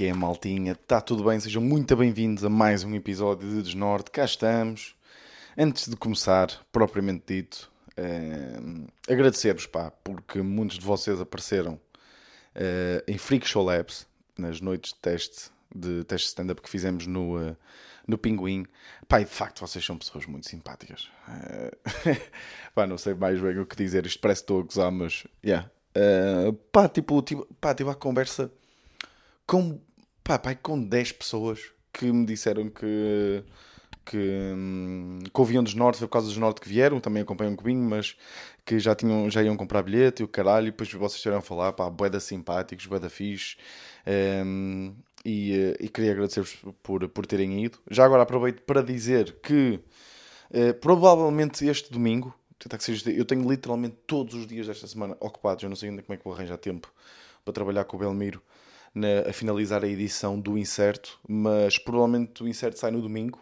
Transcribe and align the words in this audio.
Que 0.00 0.06
é, 0.06 0.14
maltinha? 0.14 0.72
Está 0.72 0.98
tudo 0.98 1.24
bem? 1.24 1.38
Sejam 1.38 1.60
muito 1.60 1.94
bem-vindos 1.94 2.42
a 2.42 2.48
mais 2.48 2.84
um 2.84 2.94
episódio 2.94 3.46
de 3.46 3.60
Desnorte. 3.60 4.10
Cá 4.10 4.24
estamos. 4.24 4.96
Antes 5.58 5.90
de 5.90 5.94
começar, 5.94 6.48
propriamente 6.72 7.24
dito, 7.26 7.70
eh, 7.98 8.58
agradecer-vos, 9.06 9.66
pá, 9.66 9.90
porque 10.02 10.40
muitos 10.40 10.78
de 10.78 10.86
vocês 10.86 11.20
apareceram 11.20 11.78
eh, 12.54 13.04
em 13.06 13.18
Freak 13.18 13.46
Show 13.46 13.62
Labs, 13.62 14.06
nas 14.38 14.62
noites 14.62 14.94
de 14.94 15.00
teste, 15.00 15.50
de 15.76 16.02
teste 16.04 16.28
stand-up 16.28 16.62
que 16.62 16.70
fizemos 16.70 17.06
no, 17.06 17.38
eh, 17.38 17.54
no 18.06 18.16
Pinguim. 18.16 18.64
Pá, 19.06 19.20
e 19.20 19.26
de 19.26 19.30
facto, 19.30 19.60
vocês 19.60 19.84
são 19.84 19.98
pessoas 19.98 20.24
muito 20.24 20.48
simpáticas. 20.48 21.10
Eh, 21.28 22.16
pá, 22.74 22.86
não 22.86 22.96
sei 22.96 23.12
mais 23.12 23.38
bem 23.38 23.58
o 23.58 23.66
que 23.66 23.76
dizer. 23.76 24.06
Isto 24.06 24.18
parece 24.18 24.40
que 24.40 24.44
estou 24.44 24.60
a 24.60 24.62
gozar, 24.62 24.90
mas, 24.90 25.26
yeah. 25.44 25.70
Eh, 25.94 26.54
pá, 26.72 26.88
tipo, 26.88 27.20
tive, 27.20 27.44
pá, 27.60 27.74
tive 27.74 27.90
a 27.90 27.94
conversa 27.94 28.50
com, 29.50 29.80
pá, 30.30 30.38
pá, 30.38 30.54
com 30.54 30.80
10 30.80 31.12
pessoas 31.12 31.72
que 31.92 32.04
me 32.12 32.24
disseram 32.24 32.70
que, 32.70 33.42
que, 34.04 34.16
hum, 34.16 35.18
que 35.24 35.40
ouviam 35.40 35.60
dos 35.60 35.74
Norte, 35.74 35.98
foi 35.98 36.06
por 36.06 36.12
causa 36.12 36.28
dos 36.28 36.36
Norte 36.36 36.60
que 36.60 36.68
vieram, 36.68 37.00
também 37.00 37.22
acompanham 37.22 37.52
um 37.52 37.56
cubinho, 37.56 37.82
mas 37.82 38.16
que 38.64 38.78
já, 38.78 38.94
tinham, 38.94 39.28
já 39.28 39.42
iam 39.42 39.56
comprar 39.56 39.82
bilhete 39.82 40.22
e 40.22 40.24
o 40.24 40.28
caralho, 40.28 40.68
e 40.68 40.70
depois 40.70 40.92
vocês 40.92 41.16
estiveram 41.16 41.40
a 41.40 41.42
falar, 41.42 41.72
pá, 41.72 41.90
boeda 41.90 42.20
simpáticos, 42.20 42.86
boeda 42.86 43.10
fixe, 43.10 43.56
hum, 44.46 44.94
e, 45.24 45.52
eh, 45.52 45.76
e 45.80 45.88
queria 45.88 46.12
agradecer-vos 46.12 46.56
por, 46.80 47.08
por 47.08 47.26
terem 47.26 47.64
ido. 47.64 47.78
Já 47.90 48.04
agora 48.04 48.22
aproveito 48.22 48.62
para 48.62 48.82
dizer 48.84 49.36
que 49.42 49.80
eh, 50.52 50.72
provavelmente 50.72 51.66
este 51.66 51.92
domingo, 51.92 52.32
que 52.56 52.84
seja, 52.84 53.10
eu 53.10 53.24
tenho 53.24 53.50
literalmente 53.50 53.96
todos 54.06 54.34
os 54.34 54.46
dias 54.46 54.68
desta 54.68 54.86
semana 54.86 55.16
ocupados, 55.18 55.64
eu 55.64 55.68
não 55.68 55.76
sei 55.76 55.88
ainda 55.88 56.02
como 56.02 56.14
é 56.14 56.16
que 56.16 56.24
vou 56.24 56.32
arranjar 56.32 56.56
tempo 56.56 56.92
para 57.44 57.52
trabalhar 57.52 57.84
com 57.84 57.96
o 57.96 58.00
Belmiro 58.00 58.40
na- 58.94 59.28
a 59.28 59.32
finalizar 59.32 59.84
a 59.84 59.88
edição 59.88 60.38
do 60.40 60.58
Incerto, 60.58 61.18
mas 61.28 61.78
provavelmente 61.78 62.42
o 62.42 62.48
Incerto 62.48 62.78
sai 62.78 62.90
no 62.90 63.00
domingo 63.00 63.40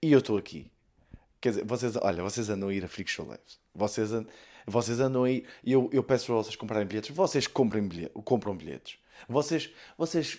e 0.00 0.12
eu 0.12 0.18
estou 0.18 0.36
aqui. 0.36 0.70
Quer 1.40 1.50
dizer, 1.50 1.64
vocês, 1.64 1.96
olha, 1.96 2.22
vocês 2.22 2.48
andam 2.48 2.68
a 2.68 2.74
ir 2.74 2.84
a 2.84 2.88
Freak 2.88 3.10
Show 3.10 3.26
Labs. 3.26 3.58
Vocês, 3.74 4.10
vocês 4.66 5.00
andam 5.00 5.24
a 5.24 5.30
ir. 5.30 5.44
e 5.64 5.72
Eu, 5.72 5.90
eu 5.92 6.02
peço 6.02 6.26
para 6.26 6.36
vocês 6.36 6.54
comprarem 6.54 6.86
bilhetes. 6.86 7.14
Vocês 7.14 7.46
comprem 7.48 7.86
bilhetes, 7.86 8.14
compram 8.24 8.56
bilhetes. 8.56 8.96
Vocês, 9.28 9.70
vocês, 9.98 10.38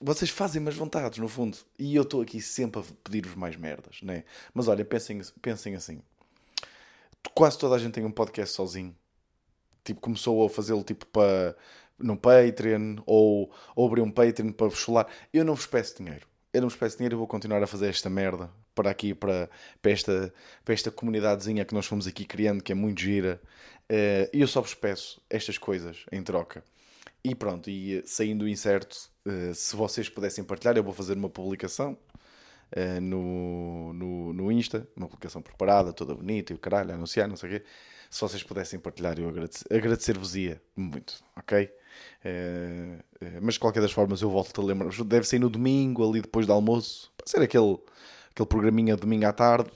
vocês 0.00 0.30
fazem 0.30 0.62
mais 0.62 0.76
vontades, 0.76 1.18
no 1.18 1.28
fundo. 1.28 1.58
E 1.78 1.96
eu 1.96 2.02
estou 2.02 2.20
aqui 2.22 2.40
sempre 2.40 2.80
a 2.80 2.84
pedir-vos 3.02 3.34
mais 3.34 3.56
merdas, 3.56 4.00
né? 4.02 4.22
Mas 4.52 4.68
olha, 4.68 4.84
pensem, 4.84 5.20
pensem 5.42 5.74
assim. 5.74 6.00
Quase 7.34 7.58
toda 7.58 7.74
a 7.74 7.78
gente 7.78 7.94
tem 7.94 8.04
um 8.04 8.12
podcast 8.12 8.54
sozinho 8.54 8.94
tipo, 9.84 10.00
começou 10.00 10.44
a 10.46 10.48
fazê-lo 10.48 10.82
tipo 10.82 11.06
para 11.06 11.54
no 11.98 12.16
Patreon 12.16 12.96
ou, 13.06 13.52
ou 13.74 13.86
abrir 13.86 14.02
um 14.02 14.10
Patreon 14.10 14.52
para 14.52 14.68
vos 14.68 14.82
falar. 14.82 15.06
Eu 15.32 15.44
não 15.44 15.54
vos 15.54 15.66
peço 15.66 15.98
dinheiro. 16.02 16.26
Eu 16.52 16.60
não 16.62 16.68
vos 16.68 16.76
peço 16.78 16.96
dinheiro, 16.96 17.14
eu 17.14 17.18
vou 17.18 17.26
continuar 17.26 17.62
a 17.62 17.66
fazer 17.66 17.88
esta 17.88 18.08
merda 18.08 18.50
para 18.74 18.90
aqui, 18.90 19.14
para, 19.14 19.50
para, 19.82 19.90
esta, 19.92 20.32
para 20.64 20.74
esta 20.74 20.90
comunidadezinha 20.90 21.64
que 21.64 21.74
nós 21.74 21.86
fomos 21.86 22.06
aqui 22.06 22.24
criando, 22.24 22.62
que 22.62 22.72
é 22.72 22.74
muito 22.74 23.00
gira. 23.00 23.40
Eh, 23.88 24.30
E 24.32 24.40
eu 24.40 24.48
só 24.48 24.60
vos 24.60 24.74
peço 24.74 25.20
estas 25.30 25.58
coisas 25.58 26.04
em 26.12 26.22
troca. 26.22 26.64
E 27.24 27.34
pronto, 27.34 27.70
e 27.70 27.98
eh, 27.98 28.02
saindo 28.06 28.46
incerto, 28.48 28.96
eh, 29.26 29.52
se 29.54 29.74
vocês 29.76 30.08
pudessem 30.08 30.44
partilhar, 30.44 30.76
eu 30.76 30.84
vou 30.84 30.92
fazer 30.92 31.16
uma 31.16 31.30
publicação 31.30 31.96
eh, 32.72 33.00
no, 33.00 33.92
no, 33.94 34.32
no 34.32 34.52
Insta, 34.52 34.88
uma 34.96 35.06
publicação 35.08 35.42
preparada, 35.42 35.92
toda 35.92 36.14
bonita 36.14 36.52
e 36.52 36.56
o 36.56 36.58
caralho, 36.58 36.94
anunciar, 36.94 37.28
não 37.28 37.36
sei 37.36 37.48
o 37.50 37.52
quê. 37.60 37.66
Se 38.14 38.20
vocês 38.20 38.44
pudessem 38.44 38.78
partilhar, 38.78 39.18
eu 39.18 39.28
agradece- 39.28 39.64
agradecer-vos-ia 39.68 40.62
muito, 40.76 41.20
ok? 41.34 41.68
Eh, 42.24 42.98
eh, 43.20 43.40
mas 43.42 43.54
de 43.54 43.60
qualquer 43.60 43.80
das 43.80 43.90
formas, 43.90 44.22
eu 44.22 44.30
volto 44.30 44.60
a 44.60 44.64
lembrar. 44.64 44.88
Deve 45.04 45.26
ser 45.26 45.40
no 45.40 45.50
domingo, 45.50 46.08
ali 46.08 46.22
depois 46.22 46.46
do 46.46 46.52
almoço, 46.52 47.10
para 47.16 47.26
ser 47.26 47.42
aquele, 47.42 47.76
aquele 48.30 48.48
programinha 48.48 48.96
domingo 48.96 49.26
à 49.26 49.32
tarde. 49.32 49.68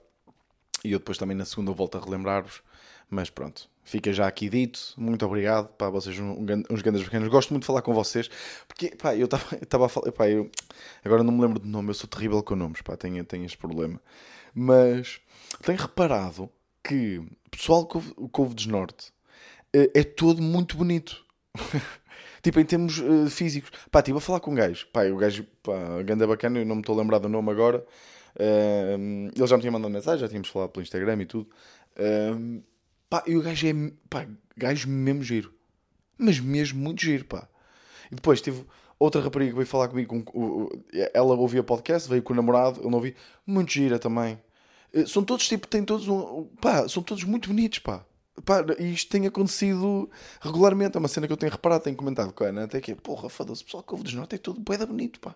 E 0.84 0.92
eu 0.92 1.00
depois 1.00 1.18
também 1.18 1.36
na 1.36 1.44
segunda 1.44 1.72
volto 1.72 1.98
a 1.98 2.00
relembrar-vos. 2.00 2.62
Mas 3.10 3.28
pronto, 3.28 3.68
fica 3.82 4.12
já 4.12 4.28
aqui 4.28 4.48
dito. 4.48 4.94
Muito 4.96 5.26
obrigado. 5.26 5.66
Pá, 5.70 5.90
vocês 5.90 6.16
um, 6.20 6.36
uns 6.70 6.80
grandes 6.80 7.02
pequenos. 7.02 7.26
Gosto 7.26 7.50
muito 7.50 7.62
de 7.64 7.66
falar 7.66 7.82
com 7.82 7.92
vocês. 7.92 8.30
Porque, 8.68 8.94
pá, 8.94 9.16
eu 9.16 9.24
estava 9.60 9.86
a 9.86 9.88
falar. 9.88 10.12
Pá, 10.12 10.28
eu, 10.28 10.48
agora 11.04 11.24
não 11.24 11.32
me 11.32 11.40
lembro 11.42 11.58
de 11.58 11.66
nome. 11.68 11.90
Eu 11.90 11.94
sou 11.94 12.08
terrível 12.08 12.40
com 12.44 12.54
nomes. 12.54 12.82
Pá, 12.82 12.96
tenho, 12.96 13.24
tenho 13.24 13.44
este 13.44 13.58
problema. 13.58 14.00
Mas 14.54 15.20
tenho 15.64 15.78
reparado 15.78 16.48
que 16.82 17.18
o 17.18 17.50
pessoal 17.50 17.86
que 17.86 17.96
ouve, 17.96 18.14
que 18.14 18.40
ouve 18.40 18.54
Desnorte 18.54 19.12
eh, 19.72 19.90
é 19.94 20.02
todo 20.04 20.42
muito 20.42 20.76
bonito. 20.76 21.24
tipo, 22.42 22.60
em 22.60 22.64
termos 22.64 22.98
eh, 23.00 23.30
físicos. 23.30 23.70
Pá, 23.90 24.00
estive 24.00 24.18
a 24.18 24.20
falar 24.20 24.40
com 24.40 24.52
um 24.52 24.54
gajo. 24.54 24.86
Pá, 24.92 25.04
o 25.04 25.16
gajo, 25.16 25.44
pá, 25.62 26.02
ganda 26.04 26.26
bacana, 26.26 26.58
eu 26.58 26.66
não 26.66 26.76
me 26.76 26.82
estou 26.82 26.94
a 26.94 27.02
lembrar 27.02 27.18
do 27.18 27.28
nome 27.28 27.50
agora. 27.50 27.84
Ahm, 28.38 29.30
ele 29.34 29.46
já 29.46 29.56
me 29.56 29.60
tinha 29.62 29.72
mandado 29.72 29.90
mensagem, 29.92 30.20
já 30.20 30.28
tínhamos 30.28 30.48
falado 30.48 30.70
pelo 30.70 30.82
Instagram 30.82 31.22
e 31.22 31.26
tudo. 31.26 31.48
Ahm, 31.98 32.60
pá, 33.10 33.22
e 33.26 33.36
o 33.36 33.42
gajo 33.42 33.66
é, 33.66 33.72
pá, 34.08 34.26
gajo 34.56 34.88
mesmo 34.88 35.22
giro. 35.22 35.52
Mas 36.16 36.40
mesmo 36.40 36.80
muito 36.80 37.02
giro, 37.02 37.24
pá. 37.24 37.48
E 38.10 38.14
depois 38.14 38.40
tive 38.40 38.64
outra 38.98 39.20
rapariga 39.20 39.50
que 39.50 39.56
veio 39.56 39.66
falar 39.66 39.88
comigo. 39.88 40.22
Com, 40.24 40.68
ela 41.14 41.34
ouvia 41.34 41.62
podcast, 41.62 42.08
veio 42.08 42.22
com 42.22 42.32
o 42.32 42.36
namorado, 42.36 42.80
ele 42.80 42.88
não 42.88 42.98
ouvia. 42.98 43.14
Muito 43.46 43.72
gira 43.72 43.98
também. 43.98 44.38
Eh, 44.92 45.06
São 45.06 45.24
todos, 45.24 45.46
tipo, 45.48 45.66
têm 45.66 45.84
todos 45.84 46.08
um. 46.08 46.44
Pá, 46.60 46.88
são 46.88 47.02
todos 47.02 47.24
muito 47.24 47.48
bonitos, 47.48 47.78
pá. 47.80 48.04
Pá, 48.44 48.64
e 48.78 48.92
isto 48.92 49.10
tem 49.10 49.26
acontecido 49.26 50.10
regularmente. 50.40 50.96
É 50.96 51.00
uma 51.00 51.08
cena 51.08 51.26
que 51.26 51.32
eu 51.32 51.36
tenho 51.36 51.52
reparado, 51.52 51.84
tenho 51.84 51.96
comentado 51.96 52.32
com 52.32 52.44
a 52.44 52.48
Ana. 52.48 52.64
Até 52.64 52.80
que, 52.80 52.94
porra, 52.94 53.28
foda-se, 53.28 53.64
pessoal 53.64 53.82
que 53.82 53.92
ouve 53.92 54.04
desnorte 54.04 54.34
é 54.36 54.38
todo 54.38 54.60
bué 54.60 54.76
da 54.76 54.86
bonito, 54.86 55.20
pá. 55.20 55.34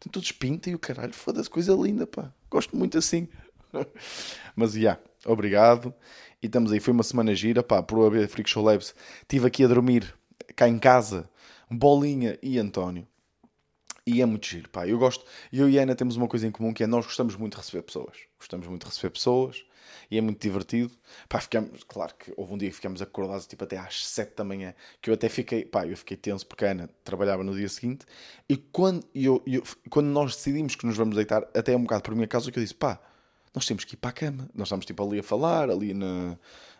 Tem 0.00 0.10
todos 0.10 0.32
pinta 0.32 0.68
e 0.68 0.74
o 0.74 0.78
caralho, 0.78 1.12
foda-se, 1.12 1.48
coisa 1.48 1.72
linda, 1.74 2.06
pá. 2.06 2.32
Gosto 2.50 2.76
muito 2.76 2.98
assim. 2.98 3.28
Mas, 4.56 4.72
já, 4.72 4.98
obrigado. 5.24 5.94
E 6.42 6.46
estamos 6.46 6.72
aí, 6.72 6.80
foi 6.80 6.92
uma 6.92 7.04
semana 7.04 7.34
gira, 7.34 7.62
pá, 7.62 7.82
por 7.82 8.04
haver 8.04 8.28
Freak 8.28 8.50
Show 8.50 8.64
Labs. 8.64 8.94
Estive 9.20 9.46
aqui 9.46 9.64
a 9.64 9.68
dormir, 9.68 10.12
cá 10.56 10.68
em 10.68 10.78
casa, 10.78 11.30
Bolinha 11.70 12.36
e 12.42 12.58
António. 12.58 13.06
E 14.04 14.20
é 14.20 14.26
muito 14.26 14.46
giro, 14.48 14.68
pá. 14.68 14.86
Eu 14.86 14.98
gosto, 14.98 15.24
eu 15.52 15.68
e 15.70 15.78
a 15.78 15.82
Ana 15.82 15.94
temos 15.94 16.16
uma 16.16 16.26
coisa 16.26 16.46
em 16.46 16.50
comum 16.50 16.72
que 16.74 16.82
é 16.82 16.86
nós 16.88 17.04
gostamos 17.06 17.36
muito 17.36 17.52
de 17.52 17.58
receber 17.58 17.82
pessoas. 17.82 18.16
Gostamos 18.36 18.66
muito 18.66 18.82
de 18.82 18.88
receber 18.90 19.10
pessoas 19.10 19.64
e 20.10 20.18
é 20.18 20.20
muito 20.20 20.40
divertido. 20.42 20.90
Pá, 21.28 21.40
ficamos, 21.40 21.84
claro 21.84 22.12
que 22.18 22.32
houve 22.36 22.52
um 22.52 22.58
dia 22.58 22.68
que 22.68 22.74
ficamos 22.74 23.00
acordados 23.00 23.46
tipo 23.46 23.62
até 23.62 23.78
às 23.78 24.04
7 24.08 24.34
da 24.34 24.42
manhã, 24.42 24.74
que 25.00 25.08
eu 25.08 25.14
até 25.14 25.28
fiquei, 25.28 25.64
pá, 25.64 25.86
eu 25.86 25.96
fiquei 25.96 26.16
tenso 26.16 26.44
porque 26.46 26.64
a 26.64 26.72
Ana 26.72 26.90
trabalhava 27.04 27.44
no 27.44 27.54
dia 27.54 27.68
seguinte. 27.68 28.04
E 28.48 28.56
quando, 28.56 29.06
eu, 29.14 29.40
eu- 29.46 29.62
quando 29.88 30.08
nós 30.08 30.34
decidimos 30.34 30.74
que 30.74 30.84
nos 30.84 30.96
vamos 30.96 31.14
deitar, 31.14 31.42
até 31.54 31.76
um 31.76 31.82
bocado 31.82 32.02
por 32.02 32.14
minha 32.16 32.26
causa, 32.26 32.50
que 32.50 32.58
eu 32.58 32.62
disse, 32.62 32.74
pá, 32.74 33.00
nós 33.54 33.66
temos 33.66 33.84
que 33.84 33.94
ir 33.94 33.98
para 33.98 34.10
a 34.10 34.12
cama. 34.12 34.48
Nós 34.54 34.66
estamos 34.68 34.84
tipo 34.84 35.06
ali 35.06 35.20
a 35.20 35.22
falar, 35.22 35.70
ali 35.70 35.94
na, 35.94 36.36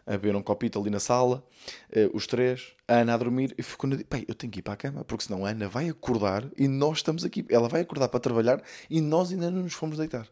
a 0.07 0.13
beber 0.13 0.37
um 0.37 0.43
copito 0.43 0.81
ali 0.81 0.91
na 0.91 1.01
sala, 1.01 1.45
eh, 1.91 2.11
os 2.13 2.27
três, 2.27 2.73
a 2.89 2.97
Ana 2.99 3.15
a 3.15 3.17
dormir, 3.17 3.55
e 3.57 3.63
ficou, 3.63 3.91
pá, 4.09 4.19
eu 4.27 4.35
tenho 4.35 4.53
que 4.53 4.59
ir 4.61 4.63
para 4.63 4.75
a 4.75 4.77
cama, 4.77 5.05
porque 5.05 5.25
senão 5.25 5.45
a 5.47 5.51
Ana 5.51 5.69
vai 5.69 5.89
acordar 5.89 6.45
e 6.57 6.69
nós 6.69 6.99
estamos 6.99 7.25
aqui. 7.25 7.45
Ela 7.49 7.69
vai 7.69 7.83
acordar 7.83 8.09
para 8.09 8.21
trabalhar 8.21 8.63
e 8.91 9.01
nós 9.01 9.31
ainda 9.33 9.51
não 9.51 9.63
nos 9.63 9.75
fomos 9.75 9.97
deitar. 9.99 10.27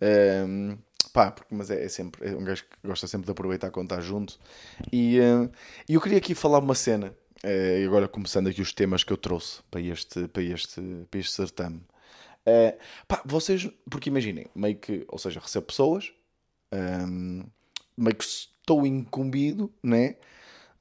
Ehm, 0.00 0.76
pá, 1.12 1.30
porque, 1.30 1.54
mas 1.54 1.70
é, 1.70 1.84
é 1.84 1.88
sempre, 1.88 2.28
é 2.28 2.36
um 2.36 2.44
gajo 2.44 2.64
que 2.64 2.88
gosta 2.88 3.06
sempre 3.06 3.26
de 3.26 3.32
aproveitar 3.32 3.70
quando 3.70 3.90
está 3.90 4.00
junto. 4.00 4.38
E 4.92 5.18
e 5.88 5.94
eu 5.94 6.00
queria 6.00 6.18
aqui 6.18 6.34
falar 6.34 6.58
uma 6.58 6.74
cena, 6.74 7.14
e 7.44 7.84
agora 7.86 8.08
começando 8.08 8.48
aqui 8.48 8.60
os 8.60 8.72
temas 8.72 9.04
que 9.04 9.12
eu 9.12 9.16
trouxe 9.16 9.60
para 9.70 9.80
este, 9.80 10.28
para 10.28 10.42
este, 10.42 10.80
para 11.10 11.20
este 11.20 11.32
certame. 11.32 11.80
Eh, 12.48 12.78
pá, 13.06 13.20
vocês, 13.26 13.68
porque 13.90 14.08
imaginem, 14.08 14.46
meio 14.54 14.76
que, 14.78 15.04
ou 15.08 15.18
seja, 15.18 15.38
recebo 15.38 15.66
pessoas, 15.66 16.10
ehm, 16.72 17.42
meio 17.96 18.16
que 18.16 18.24
estou 18.68 18.86
incumbido, 18.86 19.72
né? 19.82 20.16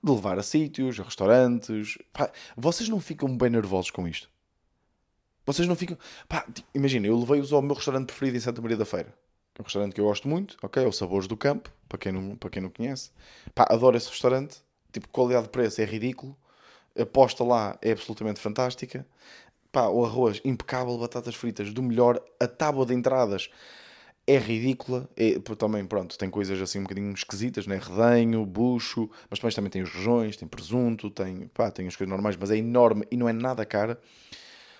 De 0.03 0.11
levar 0.11 0.37
a 0.37 0.43
sítios, 0.43 0.99
a 0.99 1.03
restaurantes. 1.03 1.97
Pá, 2.11 2.29
vocês 2.55 2.89
não 2.89 2.99
ficam 2.99 3.35
bem 3.35 3.49
nervosos 3.49 3.89
com 3.91 4.05
isto? 4.07 4.29
Vocês 5.45 5.67
não 5.67 5.75
ficam. 5.75 5.97
Pá, 6.27 6.45
imagina, 6.75 7.07
eu 7.07 7.17
levei-os 7.17 7.53
ao 7.53 7.61
meu 7.61 7.75
restaurante 7.75 8.07
preferido 8.07 8.37
em 8.37 8.41
Santa 8.41 8.61
Maria 8.61 8.75
da 8.75 8.85
Feira. 8.85 9.13
É 9.57 9.61
um 9.61 9.63
restaurante 9.63 9.93
que 9.93 10.01
eu 10.01 10.05
gosto 10.05 10.27
muito, 10.27 10.57
ok? 10.61 10.83
É 10.83 10.87
o 10.87 10.91
Sabores 10.91 11.27
do 11.27 11.37
Campo, 11.37 11.71
para 11.87 11.97
quem 11.97 12.11
não, 12.11 12.35
para 12.35 12.49
quem 12.49 12.61
não 12.61 12.69
conhece. 12.69 13.11
Pá, 13.55 13.65
adoro 13.69 13.95
esse 13.95 14.09
restaurante. 14.09 14.57
Tipo, 14.91 15.07
qualidade 15.07 15.45
de 15.45 15.49
preço 15.49 15.81
é 15.81 15.85
ridículo. 15.85 16.37
A 16.99 17.05
posta 17.05 17.43
lá 17.43 17.77
é 17.81 17.91
absolutamente 17.91 18.39
fantástica. 18.39 19.07
Pá, 19.71 19.87
o 19.87 20.05
arroz 20.05 20.41
impecável, 20.43 20.97
batatas 20.97 21.35
fritas 21.35 21.73
do 21.73 21.81
melhor. 21.81 22.21
A 22.39 22.47
tábua 22.47 22.85
de 22.85 22.93
entradas 22.93 23.49
é 24.27 24.37
ridícula. 24.37 25.09
É, 25.15 25.39
também, 25.55 25.85
pronto, 25.85 26.17
tem 26.17 26.29
coisas 26.29 26.61
assim 26.61 26.79
um 26.79 26.83
bocadinho 26.83 27.11
esquisitas, 27.13 27.65
né? 27.65 27.79
Redenho, 27.81 28.45
bucho, 28.45 29.09
mas 29.29 29.39
depois 29.39 29.55
também 29.55 29.71
tem 29.71 29.81
os 29.81 29.91
rojões, 29.91 30.35
tem 30.35 30.47
presunto, 30.47 31.09
tem, 31.09 31.47
pá, 31.47 31.71
tem 31.71 31.87
as 31.87 31.95
coisas 31.95 32.11
normais, 32.11 32.35
mas 32.35 32.51
é 32.51 32.57
enorme 32.57 33.07
e 33.09 33.15
não 33.15 33.29
é 33.29 33.33
nada 33.33 33.65
cara. 33.65 33.99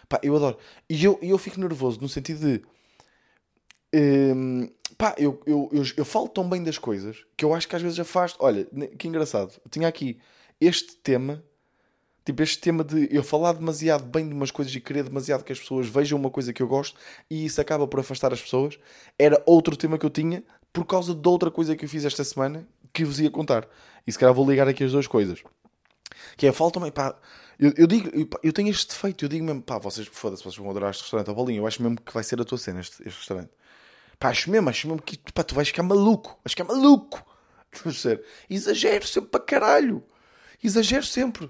Pá, 0.09 0.19
eu 0.21 0.35
adoro. 0.35 0.57
E 0.89 1.03
eu, 1.03 1.17
eu 1.21 1.37
fico 1.37 1.59
nervoso 1.59 1.99
no 2.01 2.09
sentido 2.09 2.39
de. 2.41 2.63
hum, 3.93 4.69
pá, 4.97 5.15
eu, 5.17 5.41
eu, 5.45 5.69
eu, 5.71 5.83
eu 5.97 6.05
falo 6.05 6.27
tão 6.27 6.47
bem 6.49 6.63
das 6.63 6.77
coisas 6.77 7.25
que 7.35 7.45
eu 7.45 7.53
acho 7.53 7.67
que 7.67 7.75
às 7.75 7.81
vezes 7.81 7.99
afasto. 7.99 8.37
Olha, 8.41 8.65
que 8.97 9.07
engraçado. 9.07 9.53
Tinha 9.71 9.87
aqui 9.87 10.19
este 10.59 10.95
tema 10.97 11.43
Tipo, 12.27 12.43
este 12.43 12.59
tema 12.59 12.83
de 12.83 13.07
eu 13.09 13.23
falar 13.23 13.53
demasiado 13.53 14.03
bem 14.03 14.27
de 14.27 14.33
umas 14.33 14.51
coisas 14.51 14.75
e 14.75 14.81
querer 14.81 15.03
demasiado 15.03 15.45
que 15.45 15.53
as 15.53 15.61
pessoas 15.61 15.87
vejam 15.87 16.19
uma 16.19 16.29
coisa 16.29 16.51
que 16.51 16.61
eu 16.61 16.67
gosto 16.67 16.99
e 17.31 17.45
isso 17.45 17.61
acaba 17.61 17.87
por 17.87 18.01
afastar 18.01 18.33
as 18.33 18.41
pessoas, 18.41 18.77
era 19.17 19.41
outro 19.45 19.77
tema 19.77 19.97
que 19.97 20.05
eu 20.05 20.09
tinha 20.09 20.43
por 20.73 20.85
causa 20.85 21.15
de 21.15 21.25
outra 21.25 21.49
coisa 21.49 21.73
que 21.73 21.85
eu 21.85 21.89
fiz 21.89 22.03
esta 22.03 22.25
semana 22.25 22.67
que 22.91 23.05
vos 23.05 23.21
ia 23.21 23.31
contar. 23.31 23.65
E 24.05 24.11
se 24.11 24.19
calhar 24.19 24.35
vou 24.35 24.45
ligar 24.45 24.67
aqui 24.67 24.83
as 24.83 24.91
duas 24.91 25.07
coisas. 25.07 25.41
Que 26.35 26.47
é, 26.47 26.51
falta-me, 26.51 26.91
pá, 26.91 27.17
eu, 27.57 27.71
eu 27.77 27.87
digo, 27.87 28.09
eu, 28.13 28.27
eu, 28.43 28.51
tenho 28.51 28.67
este 28.67 28.89
defeito, 28.89 29.23
eu 29.23 29.29
digo 29.29 29.45
mesmo, 29.45 29.61
pá, 29.61 29.77
vocês, 29.77 30.05
foda-se, 30.11 30.43
vocês 30.43 30.57
vão 30.57 30.69
adorar 30.69 30.91
este 30.91 31.03
restaurante, 31.03 31.29
a 31.29 31.33
bolinha, 31.33 31.61
eu 31.61 31.65
acho 31.65 31.81
mesmo 31.81 31.95
que 31.95 32.13
vai 32.13 32.25
ser 32.25 32.41
a 32.41 32.43
tua 32.43 32.57
cena 32.57 32.81
este, 32.81 33.07
este 33.07 33.19
restaurante. 33.19 33.51
Pá, 34.19 34.31
acho 34.31 34.51
mesmo, 34.51 34.69
acho 34.69 34.85
mesmo 34.85 35.01
que, 35.01 35.17
pá, 35.31 35.45
tu 35.45 35.55
vais 35.55 35.69
ficar 35.69 35.83
maluco, 35.83 36.37
vais 36.43 36.51
ficar 36.51 36.65
maluco. 36.65 37.23
Exagero 38.49 39.07
sempre 39.07 39.29
para 39.29 39.39
caralho. 39.39 40.03
Exagero 40.61 41.05
sempre. 41.05 41.49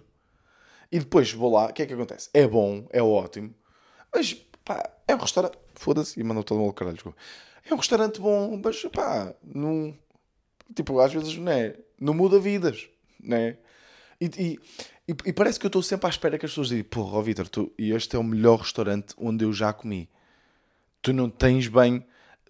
E 0.91 0.99
depois 0.99 1.31
vou 1.31 1.51
lá, 1.51 1.65
o 1.65 1.73
que 1.73 1.81
é 1.81 1.85
que 1.85 1.93
acontece? 1.93 2.29
É 2.33 2.47
bom, 2.47 2.87
é 2.91 3.01
ótimo, 3.01 3.53
mas 4.13 4.33
pá, 4.63 4.89
é 5.07 5.15
um 5.15 5.19
restaurante. 5.19 5.57
Foda-se, 5.75 6.19
e 6.19 6.23
mandou 6.23 6.43
todo 6.43 6.59
mundo 6.59 6.73
caralho. 6.73 6.95
Desculpa. 6.95 7.17
É 7.69 7.73
um 7.73 7.77
restaurante 7.77 8.19
bom, 8.19 8.59
mas 8.63 8.81
pá, 8.85 9.33
não. 9.43 9.97
Tipo, 10.75 10.99
às 10.99 11.13
vezes 11.13 11.37
não 11.37 11.51
é. 11.51 11.75
Não 11.99 12.13
muda 12.13 12.39
vidas, 12.39 12.87
né? 13.19 13.57
E, 14.19 14.25
e, 14.25 14.59
e, 15.07 15.15
e 15.25 15.33
parece 15.33 15.59
que 15.59 15.65
eu 15.65 15.69
estou 15.69 15.81
sempre 15.81 16.07
à 16.07 16.09
espera 16.09 16.37
que 16.37 16.45
as 16.45 16.51
pessoas 16.51 16.69
digam: 16.69 16.85
Porra, 16.85 17.17
oh, 17.17 17.21
Vitor, 17.21 17.47
tu, 17.47 17.71
este 17.77 18.15
é 18.15 18.19
o 18.19 18.23
melhor 18.23 18.59
restaurante 18.59 19.13
onde 19.17 19.45
eu 19.45 19.53
já 19.53 19.73
comi. 19.73 20.09
Tu 21.01 21.13
não 21.13 21.29
tens 21.29 21.67
bem. 21.67 22.05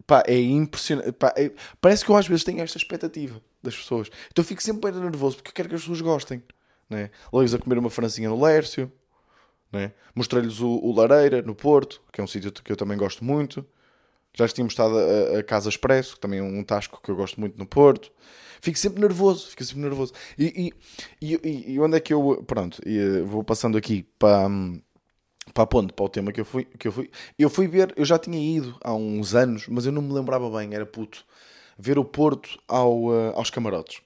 Pá, 0.05 0.23
é 0.27 0.39
impressionante. 0.39 1.11
Pá, 1.13 1.33
é... 1.35 1.51
Parece 1.81 2.05
que 2.05 2.11
eu 2.11 2.17
às 2.17 2.27
vezes 2.27 2.43
tenho 2.43 2.61
esta 2.61 2.77
expectativa 2.77 3.41
das 3.61 3.75
pessoas. 3.75 4.09
Então 4.31 4.43
eu 4.43 4.47
fico 4.47 4.61
sempre 4.61 4.91
bem 4.91 5.01
nervoso 5.01 5.37
porque 5.37 5.49
eu 5.49 5.53
quero 5.53 5.69
que 5.69 5.75
as 5.75 5.81
pessoas 5.81 6.01
gostem 6.01 6.43
né? 6.89 7.09
Lois 7.31 7.53
a 7.53 7.59
comer 7.59 7.77
uma 7.77 7.89
francinha 7.89 8.29
no 8.29 8.41
Lércio, 8.41 8.91
né? 9.71 9.91
mostrei-lhes 10.15 10.59
o, 10.59 10.69
o, 10.69 10.93
Lareira 10.93 11.41
no 11.41 11.53
Porto, 11.53 12.01
que 12.11 12.21
é 12.21 12.23
um 12.23 12.27
sítio 12.27 12.51
que 12.51 12.71
eu 12.71 12.77
também 12.77 12.97
gosto 12.97 13.23
muito. 13.23 13.65
Já 14.33 14.47
tínhamos 14.47 14.73
estado 14.73 14.95
a, 14.97 15.39
a, 15.39 15.43
Casa 15.43 15.69
Expresso, 15.69 16.15
que 16.15 16.21
também 16.21 16.39
é 16.39 16.43
um 16.43 16.63
tasco 16.63 17.01
que 17.01 17.09
eu 17.09 17.15
gosto 17.15 17.39
muito 17.39 17.57
no 17.57 17.65
Porto. 17.65 18.11
Fico 18.61 18.77
sempre 18.77 19.01
nervoso, 19.01 19.47
fico 19.49 19.63
sempre 19.63 19.81
nervoso. 19.83 20.13
E, 20.37 20.73
e, 21.21 21.33
e, 21.33 21.73
e 21.73 21.79
onde 21.79 21.97
é 21.97 21.99
que 21.99 22.13
eu. 22.13 22.43
Pronto, 22.45 22.81
eh, 22.85 23.21
vou 23.23 23.43
passando 23.43 23.77
aqui 23.77 24.03
para, 24.17 24.47
para 25.53 25.63
a 25.63 25.67
ponte, 25.67 25.93
para 25.93 26.05
o 26.05 26.09
tema 26.09 26.31
que 26.31 26.41
eu, 26.41 26.45
fui, 26.45 26.65
que 26.65 26.87
eu 26.87 26.91
fui. 26.91 27.09
Eu 27.37 27.49
fui 27.49 27.67
ver, 27.67 27.93
eu 27.95 28.05
já 28.05 28.17
tinha 28.17 28.39
ido 28.39 28.75
há 28.83 28.93
uns 28.93 29.35
anos, 29.35 29.67
mas 29.67 29.85
eu 29.85 29.91
não 29.91 30.01
me 30.01 30.13
lembrava 30.13 30.49
bem, 30.49 30.73
era 30.73 30.85
puto. 30.85 31.25
Ver 31.77 31.99
o 31.99 32.05
Porto 32.05 32.59
ao, 32.67 33.05
uh, 33.05 33.33
aos 33.35 33.49
camarotes. 33.49 34.01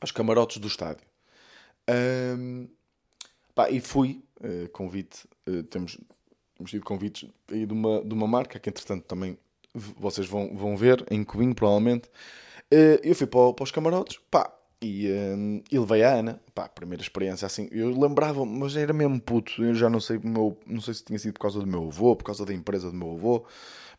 Aos 0.00 0.10
camarotes 0.10 0.58
do 0.58 0.68
estádio. 0.68 1.09
Um, 1.90 2.68
pá, 3.54 3.70
e 3.70 3.80
fui, 3.80 4.22
uh, 4.40 4.68
convite, 4.70 5.26
uh, 5.48 5.62
temos, 5.64 5.98
temos 6.56 6.70
tido 6.70 6.84
convites 6.84 7.28
aí 7.50 7.66
de 7.66 7.72
uma, 7.72 8.02
de 8.02 8.14
uma 8.14 8.26
marca 8.26 8.58
que 8.58 8.68
entretanto 8.68 9.04
também 9.04 9.36
vocês 9.74 10.26
vão, 10.26 10.56
vão 10.56 10.76
ver, 10.76 11.04
em 11.10 11.24
Coimbra 11.24 11.54
provavelmente. 11.54 12.08
Uh, 12.72 13.00
eu 13.02 13.14
fui 13.14 13.26
para, 13.26 13.52
para 13.52 13.64
os 13.64 13.70
camarotes, 13.70 14.20
pá, 14.30 14.52
e, 14.82 15.10
um, 15.12 15.62
e 15.70 15.78
levei 15.78 16.02
a 16.02 16.14
Ana, 16.14 16.40
pá, 16.54 16.68
primeira 16.68 17.02
experiência 17.02 17.44
assim, 17.44 17.68
eu 17.70 17.90
lembrava, 17.98 18.44
mas 18.46 18.76
era 18.76 18.92
mesmo 18.92 19.20
puto, 19.20 19.62
eu 19.62 19.74
já 19.74 19.90
não 19.90 20.00
sei, 20.00 20.18
meu, 20.22 20.58
não 20.66 20.80
sei 20.80 20.94
se 20.94 21.04
tinha 21.04 21.18
sido 21.18 21.34
por 21.34 21.40
causa 21.40 21.60
do 21.60 21.66
meu 21.66 21.86
avô, 21.88 22.16
por 22.16 22.24
causa 22.24 22.46
da 22.46 22.54
empresa 22.54 22.90
do 22.90 22.96
meu 22.96 23.12
avô, 23.12 23.44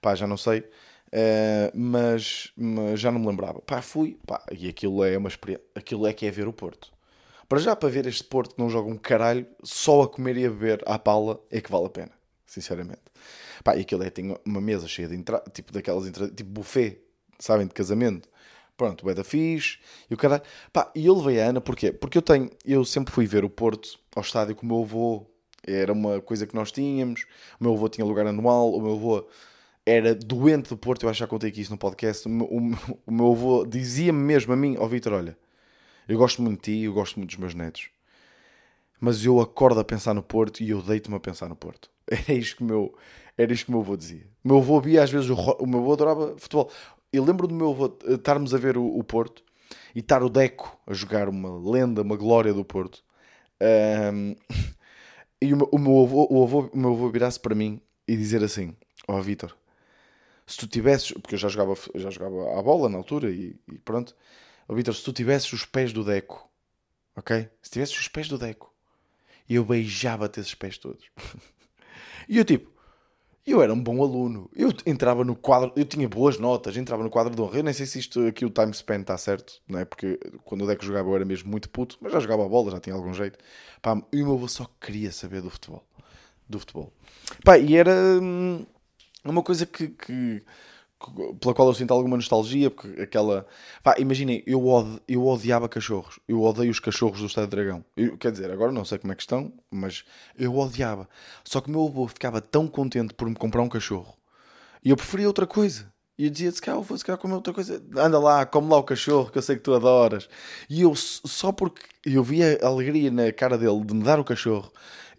pá, 0.01 0.15
já 0.15 0.25
não 0.25 0.37
sei, 0.37 0.59
uh, 0.61 1.71
mas, 1.75 2.51
mas 2.57 2.99
já 2.99 3.11
não 3.11 3.19
me 3.19 3.27
lembrava, 3.27 3.61
pá, 3.61 3.81
fui, 3.81 4.17
pá, 4.25 4.43
e 4.51 4.67
aquilo 4.67 5.03
é 5.03 5.17
uma 5.17 5.29
experiência, 5.29 5.65
aquilo 5.75 6.07
é 6.07 6.13
que 6.13 6.25
é 6.25 6.31
ver 6.31 6.47
o 6.47 6.53
Porto. 6.53 6.90
Para 7.51 7.59
já, 7.59 7.75
para 7.75 7.89
ver 7.89 8.05
este 8.05 8.23
Porto 8.23 8.55
que 8.55 8.61
não 8.61 8.69
joga 8.69 8.89
um 8.89 8.95
caralho, 8.95 9.45
só 9.61 10.03
a 10.03 10.07
comer 10.07 10.37
e 10.37 10.45
a 10.45 10.49
beber 10.49 10.81
à 10.85 10.97
pala 10.97 11.37
é 11.51 11.59
que 11.59 11.69
vale 11.69 11.87
a 11.87 11.89
pena, 11.89 12.11
sinceramente. 12.45 13.01
Pá, 13.61 13.75
e 13.75 13.81
aquilo 13.81 14.03
é, 14.03 14.09
tem 14.09 14.33
uma 14.45 14.61
mesa 14.61 14.87
cheia 14.87 15.09
de 15.09 15.21
tipo 15.51 15.73
daquelas 15.73 16.07
entradas, 16.07 16.33
tipo 16.33 16.49
buffet, 16.49 17.01
sabem, 17.37 17.67
de 17.67 17.73
casamento. 17.73 18.29
Pronto, 18.77 19.09
é 19.09 19.13
da 19.13 19.25
fixe, 19.25 19.79
e 20.09 20.13
o 20.13 20.17
caralho. 20.17 20.43
Pá, 20.71 20.89
e 20.95 21.05
eu 21.05 21.13
levei 21.13 21.41
a 21.41 21.49
Ana, 21.49 21.59
porquê? 21.59 21.91
Porque 21.91 22.17
eu 22.17 22.21
tenho, 22.21 22.49
eu 22.65 22.85
sempre 22.85 23.13
fui 23.13 23.25
ver 23.25 23.43
o 23.43 23.49
Porto 23.49 23.99
ao 24.15 24.21
estádio 24.21 24.55
com 24.55 24.65
o 24.65 24.69
meu 24.69 24.83
avô, 24.83 25.27
era 25.67 25.91
uma 25.91 26.21
coisa 26.21 26.47
que 26.47 26.55
nós 26.55 26.71
tínhamos, 26.71 27.25
o 27.59 27.65
meu 27.65 27.73
avô 27.73 27.89
tinha 27.89 28.05
lugar 28.05 28.25
anual, 28.27 28.71
o 28.71 28.81
meu 28.81 28.93
avô 28.93 29.27
era 29.85 30.15
doente 30.15 30.69
do 30.69 30.77
Porto, 30.77 31.03
eu 31.03 31.09
acho 31.09 31.17
que 31.17 31.23
já 31.25 31.27
contei 31.27 31.49
aqui 31.49 31.59
isso 31.59 31.71
no 31.71 31.77
podcast, 31.77 32.25
o 32.29 32.31
meu, 32.31 32.47
o 33.05 33.11
meu 33.11 33.33
avô 33.33 33.65
dizia-me 33.65 34.19
mesmo 34.23 34.53
a 34.53 34.55
mim, 34.55 34.77
ó 34.79 34.85
oh, 34.85 34.87
Vitor, 34.87 35.11
olha 35.11 35.37
eu 36.07 36.17
gosto 36.17 36.41
muito 36.41 36.61
de 36.61 36.79
ti, 36.79 36.83
eu 36.83 36.93
gosto 36.93 37.17
muito 37.17 37.29
dos 37.29 37.39
meus 37.39 37.53
netos. 37.53 37.89
Mas 38.99 39.25
eu 39.25 39.39
acordo 39.39 39.79
a 39.79 39.83
pensar 39.83 40.13
no 40.13 40.21
Porto 40.21 40.61
e 40.61 40.69
eu 40.69 40.81
deito-me 40.81 41.17
a 41.17 41.19
pensar 41.19 41.49
no 41.49 41.55
Porto. 41.55 41.89
É 42.27 42.33
isto 42.33 42.57
que 42.57 42.63
o 42.63 42.65
meu, 42.65 42.93
era 43.37 43.53
isto 43.53 43.65
que 43.65 43.71
meu 43.71 43.81
avô 43.81 43.95
dizia. 43.95 44.27
O 44.43 44.47
meu 44.47 44.57
avô 44.57 44.79
via 44.79 45.03
às 45.03 45.09
vezes, 45.09 45.29
o, 45.29 45.35
o 45.35 45.65
meu 45.65 45.79
avô 45.79 45.93
adorava 45.93 46.35
futebol. 46.37 46.69
Eu 47.11 47.23
lembro 47.23 47.47
do 47.47 47.55
meu 47.55 47.71
avô 47.71 47.97
eh, 48.05 48.13
estarmos 48.13 48.53
a 48.53 48.57
ver 48.57 48.77
o, 48.77 48.85
o, 48.85 49.03
Porto 49.03 49.43
e 49.95 49.99
estar 49.99 50.21
o 50.23 50.29
Deco 50.29 50.79
a 50.85 50.93
jogar 50.93 51.27
uma 51.29 51.57
lenda, 51.71 52.01
uma 52.01 52.15
glória 52.15 52.53
do 52.53 52.63
Porto. 52.63 53.03
Um, 54.13 54.35
e 55.41 55.53
o, 55.53 55.69
o, 55.71 55.79
meu 55.79 56.03
avô, 56.03 56.27
o, 56.29 56.43
avô, 56.43 56.69
o 56.73 56.77
meu 56.77 56.93
avô 56.93 57.09
virar-se 57.09 57.39
para 57.39 57.55
mim 57.55 57.81
e 58.07 58.15
dizer 58.15 58.43
assim: 58.43 58.75
Ó 59.07 59.17
oh, 59.17 59.21
Vitor, 59.21 59.55
se 60.45 60.57
tu 60.57 60.67
tivesses, 60.67 61.11
porque 61.13 61.35
eu 61.35 61.39
já 61.39 61.47
jogava, 61.47 61.75
já 61.95 62.09
jogava 62.09 62.59
à 62.59 62.61
bola 62.61 62.89
na 62.89 62.97
altura 62.97 63.31
e, 63.31 63.55
e 63.71 63.77
pronto, 63.79 64.15
oh, 64.67 64.75
Vitor, 64.75 64.93
se 64.93 65.03
tu 65.03 65.13
tivesses 65.13 65.51
os 65.53 65.65
pés 65.65 65.93
do 65.93 66.03
Deco, 66.03 66.49
ok? 67.15 67.49
Se 67.61 67.71
tivesses 67.71 67.97
os 67.99 68.07
pés 68.07 68.27
do 68.27 68.37
Deco, 68.37 68.73
eu 69.49 69.65
beijava-te 69.65 70.39
esses 70.39 70.55
pés 70.55 70.77
todos. 70.77 71.05
e 72.27 72.37
eu 72.37 72.45
tipo, 72.45 72.71
eu 73.45 73.61
era 73.61 73.73
um 73.73 73.81
bom 73.81 74.01
aluno. 74.03 74.49
Eu 74.55 74.71
entrava 74.85 75.23
no 75.23 75.35
quadro, 75.35 75.73
eu 75.75 75.83
tinha 75.83 76.07
boas 76.07 76.37
notas, 76.37 76.77
entrava 76.77 77.03
no 77.03 77.09
quadro 77.09 77.35
de 77.35 77.41
honra. 77.41 77.57
Eu 77.57 77.63
nem 77.63 77.73
sei 77.73 77.85
se 77.85 77.99
isto 77.99 78.27
aqui 78.27 78.45
o 78.45 78.49
time 78.49 78.71
span 78.71 79.01
está 79.01 79.17
certo, 79.17 79.61
não 79.67 79.79
é? 79.79 79.85
Porque 79.85 80.19
quando 80.45 80.63
o 80.63 80.67
Deco 80.67 80.85
jogava 80.85 81.09
eu 81.09 81.15
era 81.15 81.25
mesmo 81.25 81.49
muito 81.49 81.69
puto, 81.69 81.97
mas 81.99 82.13
já 82.13 82.19
jogava 82.19 82.45
a 82.45 82.49
bola, 82.49 82.71
já 82.71 82.79
tinha 82.79 82.95
algum 82.95 83.13
jeito. 83.13 83.39
Pá, 83.81 83.99
e 84.13 84.21
o 84.21 84.25
meu 84.25 84.35
avô 84.35 84.47
só 84.47 84.69
queria 84.79 85.11
saber 85.11 85.41
do 85.41 85.49
futebol. 85.49 85.83
Do 86.47 86.59
futebol. 86.59 86.93
Pá, 87.43 87.57
e 87.57 87.75
era 87.75 87.93
hum, 88.21 88.65
uma 89.25 89.41
coisa 89.41 89.65
que, 89.65 89.87
que 89.87 90.43
pela 91.39 91.53
qual 91.53 91.67
eu 91.67 91.73
sinto 91.73 91.91
alguma 91.93 92.15
nostalgia, 92.15 92.69
porque 92.69 93.01
aquela. 93.01 93.45
Pá, 93.83 93.95
imaginem, 93.97 94.43
eu, 94.45 94.63
eu 95.07 95.25
odiava 95.25 95.67
cachorros. 95.67 96.19
Eu 96.27 96.41
odeio 96.41 96.71
os 96.71 96.79
cachorros 96.79 97.19
do 97.19 97.25
Estado 97.25 97.47
Dragão. 97.47 97.83
Eu, 97.95 98.17
quer 98.17 98.31
dizer, 98.31 98.51
agora 98.51 98.71
não 98.71 98.85
sei 98.85 98.97
como 98.97 99.13
é 99.13 99.15
que 99.15 99.21
estão, 99.21 99.51
mas 99.69 100.03
eu 100.37 100.57
odiava. 100.57 101.07
Só 101.43 101.61
que 101.61 101.69
o 101.69 101.71
meu 101.71 101.85
avô 101.85 102.07
ficava 102.07 102.41
tão 102.41 102.67
contente 102.67 103.13
por 103.13 103.27
me 103.29 103.35
comprar 103.35 103.61
um 103.61 103.69
cachorro. 103.69 104.15
E 104.83 104.89
eu 104.89 104.97
preferia 104.97 105.27
outra 105.27 105.47
coisa. 105.47 105.91
E 106.17 106.25
eu 106.25 106.29
dizia, 106.29 106.51
se 106.51 106.61
calhar 106.61 106.79
vou 106.79 106.97
se 106.97 107.03
calhar 107.03 107.19
comer 107.19 107.33
outra 107.33 107.53
coisa. 107.53 107.81
Anda 107.97 108.19
lá, 108.19 108.45
come 108.45 108.69
lá 108.69 108.77
o 108.77 108.83
cachorro 108.83 109.31
que 109.31 109.37
eu 109.37 109.41
sei 109.41 109.55
que 109.55 109.63
tu 109.63 109.73
adoras. 109.73 110.29
E 110.69 110.81
eu, 110.81 110.93
só 110.95 111.51
porque 111.51 111.81
eu 112.05 112.23
via 112.23 112.59
a 112.61 112.67
alegria 112.67 113.09
na 113.09 113.31
cara 113.31 113.57
dele 113.57 113.83
de 113.83 113.93
me 113.93 114.03
dar 114.03 114.19
o 114.19 114.23
cachorro, 114.23 114.71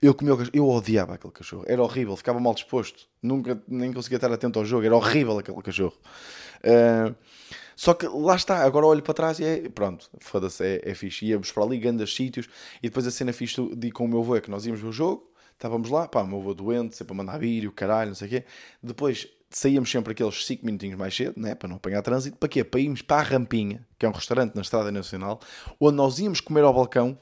eu 0.02 0.12
comia 0.14 0.34
o 0.34 0.36
cachorro. 0.36 0.56
Eu 0.56 0.68
odiava 0.68 1.14
aquele 1.14 1.32
cachorro. 1.32 1.64
Era 1.66 1.80
horrível, 1.80 2.16
ficava 2.16 2.40
mal 2.40 2.52
disposto. 2.52 3.08
Nunca 3.22 3.62
nem 3.68 3.92
conseguia 3.92 4.16
estar 4.16 4.32
atento 4.32 4.58
ao 4.58 4.64
jogo. 4.64 4.84
Era 4.84 4.96
horrível 4.96 5.38
aquele 5.38 5.62
cachorro. 5.62 5.96
Uh, 6.64 7.14
só 7.76 7.94
que 7.94 8.06
lá 8.06 8.36
está, 8.36 8.64
agora 8.64 8.86
olho 8.86 9.02
para 9.02 9.14
trás 9.14 9.38
e 9.40 9.44
é 9.44 9.68
pronto, 9.68 10.10
foda-se, 10.20 10.64
é, 10.64 10.90
é 10.90 10.94
fixe. 10.94 11.26
Íamos 11.26 11.50
para 11.50 11.64
ali, 11.64 11.78
grandes 11.78 12.14
sítios, 12.14 12.48
e 12.82 12.88
depois 12.88 13.06
a 13.06 13.10
cena 13.10 13.32
fixe 13.32 13.60
de 13.74 13.90
com 13.90 14.04
o 14.04 14.08
meu 14.08 14.20
avô 14.20 14.36
é 14.36 14.40
que 14.40 14.50
nós 14.50 14.66
íamos 14.66 14.80
ver 14.80 14.88
o 14.88 14.92
jogo, 14.92 15.32
estávamos 15.52 15.90
lá, 15.90 16.06
pá, 16.06 16.22
o 16.22 16.26
meu 16.26 16.38
avô 16.38 16.54
doente, 16.54 16.96
sempre 16.96 17.12
a 17.12 17.16
mandar 17.16 17.38
vídeo, 17.38 17.72
caralho, 17.72 18.10
não 18.10 18.14
sei 18.14 18.28
o 18.28 18.30
quê. 18.30 18.44
Depois 18.82 19.26
saíamos 19.50 19.90
sempre 19.90 20.12
aqueles 20.12 20.46
5 20.46 20.64
minutinhos 20.64 20.98
mais 20.98 21.14
cedo, 21.14 21.34
né, 21.36 21.54
para 21.54 21.68
não 21.68 21.76
apanhar 21.76 22.02
trânsito. 22.02 22.36
Para 22.36 22.48
quê? 22.48 22.62
Para 22.62 22.80
irmos 22.80 23.02
para 23.02 23.20
a 23.20 23.22
Rampinha, 23.22 23.86
que 23.98 24.06
é 24.06 24.08
um 24.08 24.12
restaurante 24.12 24.54
na 24.54 24.62
Estrada 24.62 24.92
Nacional, 24.92 25.40
onde 25.80 25.96
nós 25.96 26.18
íamos 26.18 26.40
comer 26.40 26.62
ao 26.64 26.72
balcão 26.72 27.18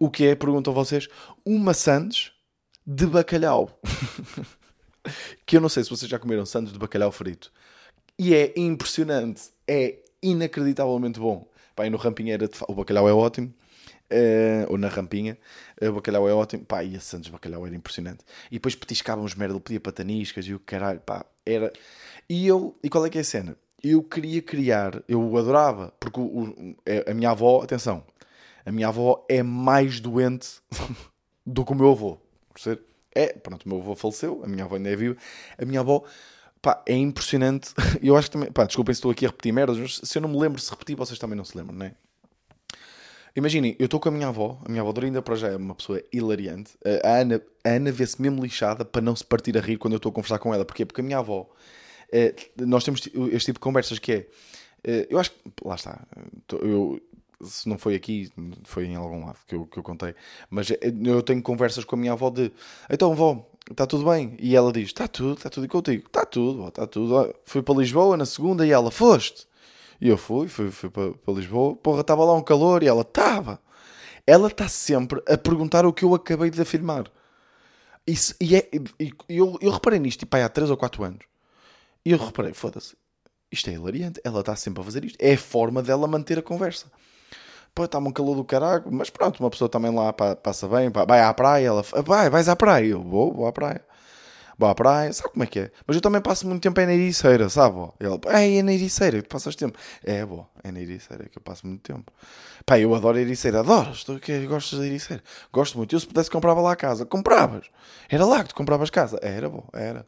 o 0.00 0.10
que 0.10 0.26
é, 0.26 0.34
pergunto 0.34 0.70
a 0.70 0.72
vocês, 0.72 1.08
uma 1.44 1.74
sandes 1.74 2.32
de 2.86 3.06
bacalhau. 3.06 3.78
que 5.44 5.58
eu 5.58 5.60
não 5.60 5.68
sei 5.68 5.84
se 5.84 5.90
vocês 5.90 6.10
já 6.10 6.18
comeram 6.18 6.46
sandes 6.46 6.72
de 6.72 6.78
bacalhau 6.78 7.12
frito. 7.12 7.52
E 8.18 8.34
é 8.34 8.52
impressionante. 8.56 9.50
É 9.68 9.98
inacreditavelmente 10.22 11.20
bom. 11.20 11.46
Pá, 11.76 11.88
no 11.88 11.98
Rampinha 11.98 12.34
era 12.34 12.48
de... 12.48 12.56
o 12.66 12.74
bacalhau 12.74 13.06
é 13.08 13.12
ótimo. 13.12 13.52
Uh, 14.12 14.66
ou 14.68 14.76
na 14.76 14.88
rampinha, 14.88 15.38
uh, 15.80 15.88
o 15.88 15.92
bacalhau 15.92 16.28
é 16.28 16.34
ótimo, 16.34 16.64
pá, 16.64 16.82
e 16.82 16.96
a 16.96 17.00
Santos 17.00 17.30
bacalhau 17.30 17.64
era 17.64 17.76
impressionante. 17.76 18.24
E 18.50 18.54
depois 18.54 18.74
petiscávamos 18.74 19.36
merda, 19.36 19.54
ele 19.54 19.60
pedia 19.60 19.78
pataniscas 19.78 20.44
e 20.46 20.52
o 20.52 20.58
caralho, 20.58 20.98
pá, 20.98 21.24
era. 21.46 21.72
E 22.28 22.44
eu, 22.44 22.76
e 22.82 22.90
qual 22.90 23.06
é 23.06 23.10
que 23.10 23.18
é 23.18 23.20
a 23.20 23.24
cena? 23.24 23.56
Eu 23.80 24.02
queria 24.02 24.42
criar, 24.42 25.00
eu 25.06 25.36
adorava, 25.36 25.94
porque 26.00 26.18
o, 26.18 26.24
o, 26.24 26.76
é, 26.84 27.08
a 27.08 27.14
minha 27.14 27.30
avó, 27.30 27.62
atenção, 27.62 28.04
a 28.64 28.72
minha 28.72 28.88
avó 28.88 29.24
é 29.28 29.42
mais 29.42 30.00
doente 30.00 30.60
do 31.46 31.64
que 31.64 31.72
o 31.72 31.74
meu 31.74 31.90
avô? 31.90 32.18
É, 33.14 33.32
pronto, 33.32 33.64
o 33.64 33.68
meu 33.68 33.78
avô 33.78 33.94
faleceu, 33.94 34.42
a 34.44 34.46
minha 34.46 34.64
avó 34.64 34.76
ainda 34.76 34.90
é 34.90 34.96
viva, 34.96 35.16
a 35.58 35.64
minha 35.64 35.80
avó 35.80 36.04
pá, 36.62 36.82
é 36.86 36.94
impressionante. 36.94 37.72
Eu 38.02 38.16
acho 38.16 38.28
que 38.28 38.32
também, 38.32 38.52
pá, 38.52 38.64
desculpem 38.64 38.94
se 38.94 38.98
estou 38.98 39.10
aqui 39.10 39.26
a 39.26 39.28
repetir 39.28 39.52
merdas, 39.52 39.78
mas 39.78 40.00
se 40.02 40.18
eu 40.18 40.22
não 40.22 40.28
me 40.28 40.38
lembro, 40.38 40.60
se 40.60 40.70
repetir, 40.70 40.96
vocês 40.96 41.18
também 41.18 41.36
não 41.36 41.44
se 41.44 41.56
lembram, 41.56 41.76
não 41.76 41.86
é? 41.86 41.94
Imaginem, 43.34 43.76
eu 43.78 43.84
estou 43.84 44.00
com 44.00 44.08
a 44.08 44.12
minha 44.12 44.26
avó, 44.28 44.60
a 44.64 44.68
minha 44.68 44.82
avó 44.82 44.92
Dorinda 44.92 45.22
para 45.22 45.36
já 45.36 45.48
é 45.48 45.56
uma 45.56 45.74
pessoa 45.74 46.02
hilariante. 46.12 46.72
A 47.04 47.20
Ana, 47.20 47.40
a 47.64 47.68
Ana 47.68 47.92
vê-se 47.92 48.20
mesmo 48.20 48.42
lixada 48.42 48.84
para 48.84 49.00
não 49.00 49.14
se 49.14 49.24
partir 49.24 49.56
a 49.56 49.60
rir 49.60 49.76
quando 49.78 49.94
eu 49.94 49.98
estou 49.98 50.10
a 50.10 50.12
conversar 50.12 50.38
com 50.40 50.52
ela. 50.52 50.64
Porquê? 50.64 50.84
Porque 50.84 51.00
a 51.00 51.04
minha 51.04 51.18
avó, 51.18 51.48
eh, 52.12 52.34
nós 52.58 52.82
temos 52.82 53.00
este 53.00 53.46
tipo 53.46 53.58
de 53.58 53.60
conversas 53.60 54.00
que 54.00 54.12
é, 54.12 54.26
eh, 54.82 55.06
eu 55.08 55.18
acho 55.18 55.30
que, 55.30 55.38
lá 55.64 55.76
está, 55.76 56.04
eu, 56.60 57.00
se 57.42 57.68
não 57.68 57.78
foi 57.78 57.94
aqui, 57.94 58.30
foi 58.64 58.86
em 58.86 58.96
algum 58.96 59.26
lado 59.26 59.38
que 59.46 59.54
eu, 59.54 59.66
que 59.66 59.78
eu 59.78 59.82
contei, 59.82 60.14
mas 60.48 60.68
eu 61.04 61.22
tenho 61.22 61.42
conversas 61.42 61.84
com 61.84 61.96
a 61.96 61.98
minha 61.98 62.12
avó 62.12 62.30
de, 62.30 62.52
então 62.88 63.12
avó, 63.12 63.50
está 63.70 63.86
tudo 63.86 64.04
bem? 64.10 64.36
E 64.38 64.56
ela 64.56 64.72
diz, 64.72 64.86
está 64.86 65.06
tudo, 65.08 65.34
está 65.34 65.48
tudo 65.48 65.64
e 65.64 65.68
contigo? 65.68 66.06
Está 66.06 66.24
tudo, 66.24 66.68
está 66.68 66.86
tudo. 66.86 67.34
Fui 67.44 67.62
para 67.62 67.74
Lisboa 67.74 68.16
na 68.16 68.26
segunda 68.26 68.66
e 68.66 68.70
ela, 68.70 68.90
foste? 68.90 69.46
E 70.00 70.08
eu 70.08 70.16
fui, 70.16 70.48
fui, 70.48 70.70
fui 70.70 70.90
para, 70.90 71.12
para 71.12 71.34
Lisboa. 71.34 71.76
Porra, 71.76 72.00
estava 72.00 72.24
lá 72.24 72.34
um 72.34 72.42
calor 72.42 72.82
e 72.82 72.86
ela 72.86 73.02
estava. 73.02 73.60
Ela 74.26 74.48
está 74.48 74.68
sempre 74.68 75.22
a 75.28 75.36
perguntar 75.36 75.84
o 75.84 75.92
que 75.92 76.04
eu 76.04 76.14
acabei 76.14 76.50
de 76.50 76.60
afirmar. 76.60 77.10
Isso, 78.06 78.34
e, 78.40 78.56
é, 78.56 78.68
e 78.98 79.12
eu, 79.28 79.58
eu 79.60 79.70
reparei 79.70 79.98
nisto 79.98 80.20
tipo, 80.20 80.36
há 80.36 80.48
3 80.48 80.70
ou 80.70 80.76
4 80.76 81.04
anos. 81.04 81.24
E 82.04 82.12
eu 82.12 82.18
reparei, 82.18 82.54
foda-se, 82.54 82.96
isto 83.52 83.68
é 83.68 83.74
hilariante. 83.74 84.20
Ela 84.24 84.40
está 84.40 84.56
sempre 84.56 84.80
a 84.80 84.84
fazer 84.84 85.04
isto. 85.04 85.18
É 85.20 85.34
a 85.34 85.38
forma 85.38 85.82
dela 85.82 86.08
manter 86.08 86.38
a 86.38 86.42
conversa. 86.42 86.90
Pô, 87.74 87.84
está-me 87.84 88.08
um 88.08 88.12
calor 88.12 88.36
do 88.36 88.44
caralho. 88.44 88.84
Mas 88.90 89.10
pronto, 89.10 89.40
uma 89.40 89.50
pessoa 89.50 89.68
também 89.68 89.94
lá 89.94 90.12
passa 90.12 90.68
bem, 90.68 90.90
vai 90.90 91.22
à 91.22 91.32
praia. 91.34 91.66
Ela 91.68 91.82
vai, 92.04 92.30
vais 92.30 92.48
à 92.48 92.56
praia. 92.56 92.86
Eu 92.86 93.02
vou, 93.02 93.32
vou 93.32 93.46
à 93.46 93.52
praia 93.52 93.84
vou 94.60 94.68
à 94.68 94.74
praia, 94.74 95.10
sabe 95.12 95.30
como 95.30 95.42
é 95.42 95.46
que 95.46 95.58
é? 95.58 95.70
Mas 95.86 95.96
eu 95.96 96.02
também 96.02 96.20
passo 96.20 96.46
muito 96.46 96.62
tempo 96.62 96.78
em 96.82 96.86
Neiriceira, 96.86 97.48
sabe? 97.48 97.78
Ele, 97.98 98.18
é, 98.26 98.58
é 98.58 98.74
Ericeira 98.74 99.22
que 99.22 99.28
passas 99.28 99.56
tempo. 99.56 99.78
É, 100.04 100.24
bom, 100.24 100.46
é 100.62 100.68
Ericeira 100.68 101.26
que 101.30 101.38
eu 101.38 101.42
passo 101.42 101.66
muito 101.66 101.80
tempo. 101.80 102.12
Pá, 102.66 102.78
eu 102.78 102.94
adoro 102.94 103.18
Ericeira, 103.18 103.60
adoro, 103.60 103.90
estou, 103.90 104.20
que, 104.20 104.46
gostas 104.46 104.78
de 104.80 104.86
Ericeira? 104.86 105.22
Gosto 105.50 105.78
muito. 105.78 105.94
Eu 105.96 106.00
se 106.00 106.06
pudesse 106.06 106.30
comprava 106.30 106.60
lá 106.60 106.72
a 106.72 106.76
casa, 106.76 107.06
compravas. 107.06 107.66
Era 108.08 108.26
lá 108.26 108.42
que 108.42 108.50
tu 108.50 108.54
compravas 108.54 108.90
casa. 108.90 109.18
Era, 109.22 109.48
bom, 109.48 109.64
era. 109.72 110.06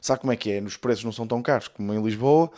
Sabe 0.00 0.20
como 0.20 0.32
é 0.32 0.36
que 0.36 0.52
é? 0.52 0.60
Nos 0.60 0.76
preços 0.76 1.04
não 1.04 1.10
são 1.10 1.26
tão 1.26 1.42
caros 1.42 1.66
como 1.66 1.92
em 1.92 2.00
Lisboa. 2.00 2.52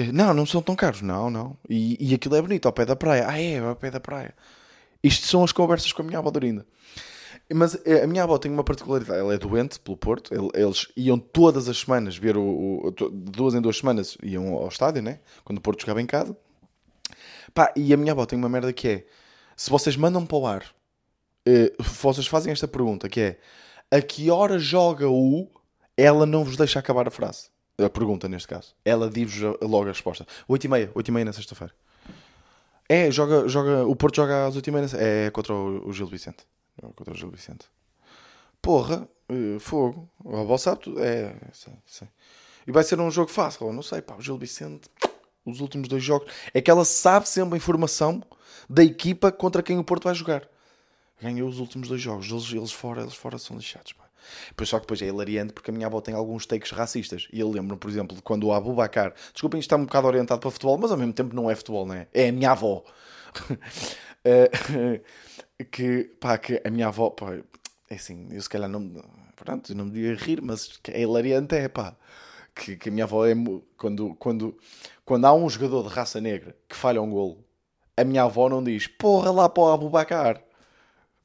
Eh, 0.00 0.12
não, 0.12 0.32
não 0.32 0.46
são 0.46 0.62
tão 0.62 0.74
caros, 0.74 1.02
não, 1.02 1.28
não. 1.28 1.56
E, 1.68 1.96
e 2.00 2.14
aquilo 2.14 2.36
é 2.36 2.42
bonito, 2.42 2.66
ao 2.66 2.72
pé 2.72 2.86
da 2.86 2.96
praia. 2.96 3.26
Ah, 3.28 3.40
é, 3.40 3.58
ao 3.58 3.76
pé 3.76 3.90
da 3.90 4.00
praia. 4.00 4.34
Isto 5.02 5.26
são 5.26 5.44
as 5.44 5.52
conversas 5.52 5.92
com 5.92 6.02
a 6.02 6.04
minha 6.04 6.18
avó 6.18 6.30
Dorinda. 6.30 6.66
Mas 7.52 7.78
eh, 7.84 8.02
a 8.04 8.06
minha 8.06 8.22
avó 8.22 8.38
tem 8.38 8.50
uma 8.50 8.64
particularidade, 8.64 9.18
ela 9.20 9.34
é 9.34 9.38
doente 9.38 9.80
pelo 9.80 9.96
Porto, 9.96 10.32
eles 10.54 10.86
iam 10.96 11.18
todas 11.18 11.68
as 11.68 11.78
semanas 11.78 12.16
ver 12.16 12.36
o, 12.36 12.42
o 12.86 12.90
duas 13.10 13.54
em 13.54 13.60
duas 13.60 13.78
semanas 13.78 14.16
iam 14.22 14.54
ao 14.54 14.68
estádio, 14.68 15.02
né? 15.02 15.20
Quando 15.44 15.58
o 15.58 15.60
Porto 15.60 15.80
jogava 15.80 16.00
em 16.00 16.06
casa. 16.06 16.36
Pá, 17.52 17.72
e 17.76 17.92
a 17.92 17.96
minha 17.96 18.12
avó 18.12 18.24
tem 18.24 18.38
uma 18.38 18.48
merda 18.48 18.72
que 18.72 18.88
é: 18.88 19.06
se 19.56 19.68
vocês 19.68 19.96
mandam 19.96 20.24
para 20.24 20.36
o 20.38 20.46
ar, 20.46 20.64
eh, 21.46 21.72
vocês 22.00 22.26
fazem 22.26 22.52
esta 22.52 22.68
pergunta 22.68 23.08
que 23.08 23.20
é 23.20 23.38
a 23.90 24.00
que 24.00 24.30
hora 24.30 24.58
joga 24.58 25.08
o 25.08 25.50
ela 25.96 26.24
não 26.24 26.44
vos 26.44 26.56
deixa 26.56 26.78
acabar 26.78 27.08
a 27.08 27.10
frase. 27.10 27.50
A 27.84 27.90
pergunta 27.90 28.28
neste 28.28 28.48
caso. 28.48 28.74
Ela 28.84 29.08
diz-vos 29.08 29.56
logo 29.62 29.84
a 29.84 29.92
resposta. 29.92 30.26
8 30.48 30.64
e 30.64 30.68
meia, 30.68 30.90
8 30.94 31.08
e 31.08 31.12
meia 31.12 31.24
na 31.24 31.32
sexta-feira. 31.32 31.72
É, 32.88 33.10
joga, 33.10 33.46
joga, 33.48 33.84
o 33.86 33.94
Porto 33.94 34.16
joga 34.16 34.46
às 34.46 34.56
8 34.56 34.66
e 34.66 34.72
meia, 34.72 34.86
é 34.94 35.30
contra 35.30 35.54
o, 35.54 35.88
o 35.88 35.92
Gil 35.92 36.06
Vicente 36.06 36.44
contra 36.94 37.12
o 37.12 37.16
Gil 37.16 37.30
Vicente. 37.30 37.66
Porra, 38.62 39.08
uh, 39.30 39.60
fogo. 39.60 40.08
O 40.24 40.36
Abel 40.36 40.58
sabe 40.58 40.82
tudo. 40.82 41.02
É, 41.02 41.34
sei, 41.52 41.72
sei. 41.86 42.08
E 42.66 42.72
vai 42.72 42.84
ser 42.84 43.00
um 43.00 43.10
jogo 43.10 43.30
fácil. 43.30 43.72
Não 43.72 43.82
sei, 43.82 44.02
pá. 44.02 44.16
O 44.16 44.20
Gil 44.20 44.36
Vicente, 44.36 44.88
os 45.44 45.60
últimos 45.60 45.88
dois 45.88 46.02
jogos. 46.02 46.32
É 46.52 46.60
que 46.60 46.70
ela 46.70 46.84
sabe 46.84 47.28
sempre 47.28 47.54
a 47.54 47.56
informação 47.56 48.22
da 48.68 48.84
equipa 48.84 49.32
contra 49.32 49.62
quem 49.62 49.78
o 49.78 49.84
Porto 49.84 50.04
vai 50.04 50.14
jogar. 50.14 50.46
Ganhou 51.20 51.48
os 51.48 51.58
últimos 51.58 51.88
dois 51.88 52.00
jogos. 52.00 52.30
Eles, 52.30 52.52
eles 52.52 52.72
fora, 52.72 53.02
eles 53.02 53.14
fora 53.14 53.38
são 53.38 53.56
lixados, 53.56 53.92
pá. 53.92 54.09
Pois 54.56 54.68
só 54.68 54.78
que 54.78 54.82
depois 54.82 55.02
é 55.02 55.06
hilariante 55.06 55.52
porque 55.52 55.70
a 55.70 55.74
minha 55.74 55.86
avó 55.86 56.00
tem 56.00 56.14
alguns 56.14 56.46
takes 56.46 56.70
racistas. 56.70 57.28
E 57.32 57.40
eu 57.40 57.50
lembro, 57.50 57.76
por 57.76 57.90
exemplo, 57.90 58.16
de 58.16 58.22
quando 58.22 58.44
o 58.44 58.52
Abu 58.52 58.74
Bakar. 58.74 59.14
Desculpem, 59.32 59.60
está 59.60 59.76
um 59.76 59.84
bocado 59.84 60.06
orientado 60.06 60.40
para 60.40 60.50
futebol, 60.50 60.78
mas 60.78 60.90
ao 60.90 60.96
mesmo 60.96 61.12
tempo 61.12 61.34
não 61.34 61.50
é 61.50 61.54
futebol, 61.54 61.86
não 61.86 61.94
é? 61.94 62.06
É 62.12 62.28
a 62.28 62.32
minha 62.32 62.50
avó. 62.52 62.84
uh, 63.40 65.00
que, 65.70 66.04
pá, 66.20 66.38
que 66.38 66.60
a 66.64 66.70
minha 66.70 66.88
avó, 66.88 67.10
pá, 67.10 67.34
é 67.88 67.94
assim, 67.94 68.28
eu 68.30 68.40
se 68.40 68.48
calhar 68.48 68.68
não, 68.68 69.02
pronto, 69.36 69.74
não 69.74 69.84
me 69.86 69.90
devia 69.90 70.14
rir, 70.14 70.40
mas 70.42 70.78
é 70.88 71.02
hilariante, 71.02 71.54
é 71.54 71.68
pá, 71.68 71.96
que, 72.54 72.76
que 72.76 72.88
a 72.88 72.92
minha 72.92 73.04
avó 73.04 73.26
é, 73.26 73.34
quando, 73.76 74.14
quando, 74.16 74.56
quando 75.04 75.24
há 75.24 75.34
um 75.34 75.48
jogador 75.48 75.88
de 75.88 75.94
raça 75.94 76.20
negra 76.20 76.56
que 76.68 76.76
falha 76.76 77.02
um 77.02 77.10
golo, 77.10 77.44
a 77.96 78.04
minha 78.04 78.22
avó 78.22 78.48
não 78.48 78.62
diz, 78.62 78.86
porra 78.86 79.30
lá 79.30 79.48
para 79.48 79.62
o 79.62 79.72
Abubacar. 79.72 80.42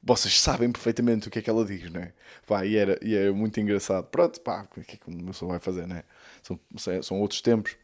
Vocês 0.06 0.40
sabem 0.40 0.70
perfeitamente 0.70 1.26
o 1.26 1.30
que 1.30 1.40
é 1.40 1.42
que 1.42 1.50
ela 1.50 1.64
diz, 1.64 1.90
não 1.90 2.00
é? 2.00 2.12
Pá, 2.46 2.64
e 2.64 2.76
era, 2.76 2.98
e 3.02 3.14
era 3.14 3.32
muito 3.32 3.58
engraçado. 3.60 4.04
Pronto, 4.06 4.40
pá, 4.40 4.66
o 4.76 4.80
que 4.80 4.94
é 4.94 4.96
que 4.96 5.08
uma 5.08 5.32
pessoa 5.32 5.50
vai 5.50 5.58
fazer, 5.58 5.86
não 5.86 5.96
é? 5.96 6.04
São, 6.42 6.60
são 7.02 7.20
outros 7.20 7.40
tempos. 7.40 7.76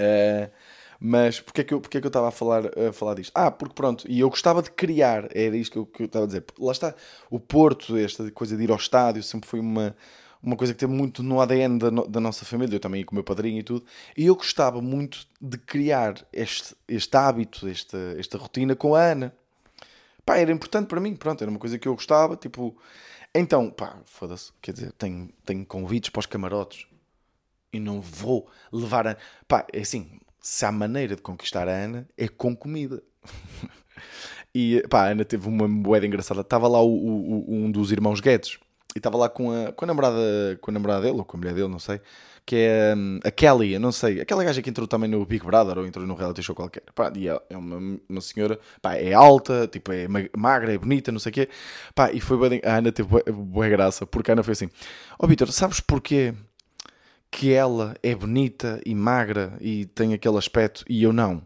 Uh, 0.00 0.50
mas 0.98 1.38
porquê 1.38 1.60
é 1.60 1.64
que 1.64 1.74
eu, 1.74 1.78
é 1.84 1.88
que 1.88 1.98
eu 1.98 2.06
estava 2.06 2.28
a 2.28 2.30
falar, 2.30 2.66
a 2.66 2.92
falar 2.94 3.14
disto? 3.14 3.30
Ah, 3.34 3.50
porque 3.50 3.74
pronto, 3.74 4.06
e 4.08 4.20
eu 4.20 4.30
gostava 4.30 4.62
de 4.62 4.70
criar, 4.70 5.28
era 5.36 5.54
isto 5.54 5.72
que 5.72 5.78
eu, 5.78 5.86
que 5.86 6.02
eu 6.04 6.06
estava 6.06 6.24
a 6.24 6.26
dizer. 6.26 6.44
Lá 6.58 6.72
está, 6.72 6.94
o 7.30 7.38
Porto, 7.38 7.96
esta 7.98 8.30
coisa 8.30 8.56
de 8.56 8.64
ir 8.64 8.70
ao 8.70 8.78
estádio, 8.78 9.22
sempre 9.22 9.46
foi 9.46 9.60
uma, 9.60 9.94
uma 10.42 10.56
coisa 10.56 10.72
que 10.72 10.78
teve 10.78 10.92
muito 10.92 11.22
no 11.22 11.42
ADN 11.42 11.78
da, 11.78 11.90
da 11.90 12.20
nossa 12.20 12.46
família, 12.46 12.76
eu 12.76 12.80
também 12.80 13.04
com 13.04 13.12
o 13.12 13.16
meu 13.16 13.24
padrinho 13.24 13.58
e 13.60 13.62
tudo, 13.62 13.84
e 14.16 14.26
eu 14.26 14.34
gostava 14.34 14.80
muito 14.80 15.26
de 15.40 15.58
criar 15.58 16.26
este, 16.32 16.74
este 16.88 17.14
hábito, 17.16 17.68
esta, 17.68 17.98
esta 18.18 18.38
rotina 18.38 18.74
com 18.74 18.94
a 18.94 19.02
Ana. 19.02 19.34
Pá, 20.24 20.38
era 20.38 20.52
importante 20.52 20.88
para 20.88 21.00
mim, 21.00 21.14
pronto, 21.14 21.42
era 21.42 21.50
uma 21.50 21.58
coisa 21.58 21.78
que 21.78 21.88
eu 21.88 21.94
gostava, 21.94 22.36
tipo... 22.36 22.76
Então, 23.34 23.70
pá, 23.70 23.98
foda-se, 24.04 24.52
quer 24.62 24.72
dizer, 24.72 24.92
tenho, 24.92 25.28
tenho 25.44 25.66
convites 25.66 26.10
para 26.10 26.20
os 26.20 26.26
camarotes 26.26 26.86
e 27.72 27.80
não 27.80 28.00
vou 28.00 28.48
levar 28.72 29.06
a... 29.06 29.16
Pá, 29.48 29.66
é 29.72 29.80
assim, 29.80 30.20
se 30.40 30.64
há 30.64 30.70
maneira 30.70 31.16
de 31.16 31.22
conquistar 31.22 31.68
a 31.68 31.72
Ana 31.72 32.08
é 32.16 32.28
com 32.28 32.54
comida. 32.54 33.02
e 34.54 34.82
pá, 34.88 35.06
a 35.06 35.10
Ana 35.10 35.24
teve 35.24 35.48
uma 35.48 35.66
moeda 35.66 36.06
engraçada. 36.06 36.42
Estava 36.42 36.68
lá 36.68 36.80
o, 36.80 36.94
o, 36.94 37.44
um 37.48 37.70
dos 37.70 37.90
irmãos 37.90 38.20
Guedes 38.20 38.58
e 38.94 38.98
estava 38.98 39.16
lá 39.16 39.28
com 39.28 39.50
a, 39.50 39.72
com 39.72 39.84
a 39.84 39.88
namorada 39.88 40.58
com 40.60 40.70
a 40.70 40.74
namorada 40.74 41.02
dele 41.02 41.18
ou 41.18 41.24
com 41.24 41.36
a 41.36 41.40
mulher 41.40 41.54
dele, 41.54 41.68
não 41.68 41.78
sei. 41.78 42.00
Que 42.46 42.56
é 42.56 42.94
um, 42.96 43.18
a 43.24 43.30
Kelly, 43.30 43.72
eu 43.72 43.80
não 43.80 43.90
sei, 43.90 44.20
aquela 44.20 44.44
gaja 44.44 44.60
que 44.60 44.68
entrou 44.68 44.86
também 44.86 45.08
no 45.08 45.24
Big 45.24 45.44
Brother 45.44 45.78
ou 45.78 45.86
entrou 45.86 46.06
no 46.06 46.14
reality 46.14 46.42
show 46.42 46.54
qualquer. 46.54 46.82
Pá, 46.94 47.10
e 47.16 47.28
é, 47.28 47.40
é 47.50 47.56
uma, 47.56 47.98
uma 48.08 48.20
senhora, 48.20 48.58
pá, 48.82 48.96
é 48.96 49.14
alta, 49.14 49.66
tipo, 49.66 49.92
é 49.92 50.06
magra, 50.36 50.72
é 50.72 50.78
bonita, 50.78 51.10
não 51.10 51.18
sei 51.18 51.30
o 51.30 51.32
quê. 51.32 51.48
Pá, 51.94 52.12
e 52.12 52.20
foi 52.20 52.48
bem, 52.48 52.60
a 52.64 52.76
Ana 52.76 52.92
teve 52.92 53.08
boa, 53.08 53.22
boa 53.24 53.68
graça, 53.68 54.06
porque 54.06 54.30
a 54.30 54.34
Ana 54.34 54.42
foi 54.42 54.52
assim: 54.52 54.68
Ó 55.18 55.24
oh, 55.24 55.26
Vitor, 55.26 55.50
sabes 55.52 55.80
porquê? 55.80 56.34
que 57.34 57.52
ela 57.52 57.96
é 58.00 58.14
bonita 58.14 58.80
e 58.86 58.94
magra 58.94 59.58
e 59.60 59.86
tem 59.86 60.14
aquele 60.14 60.38
aspecto 60.38 60.84
e 60.88 61.02
eu 61.02 61.12
não. 61.12 61.42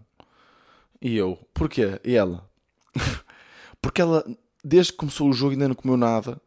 E 1.00 1.16
eu, 1.16 1.38
porquê? 1.54 1.98
E 2.04 2.14
ela? 2.14 2.46
Porque 3.80 4.02
ela, 4.02 4.22
desde 4.62 4.92
que 4.92 4.98
começou 4.98 5.30
o 5.30 5.32
jogo, 5.32 5.52
ainda 5.52 5.68
não 5.68 5.74
comeu 5.74 5.96
nada. 5.96 6.38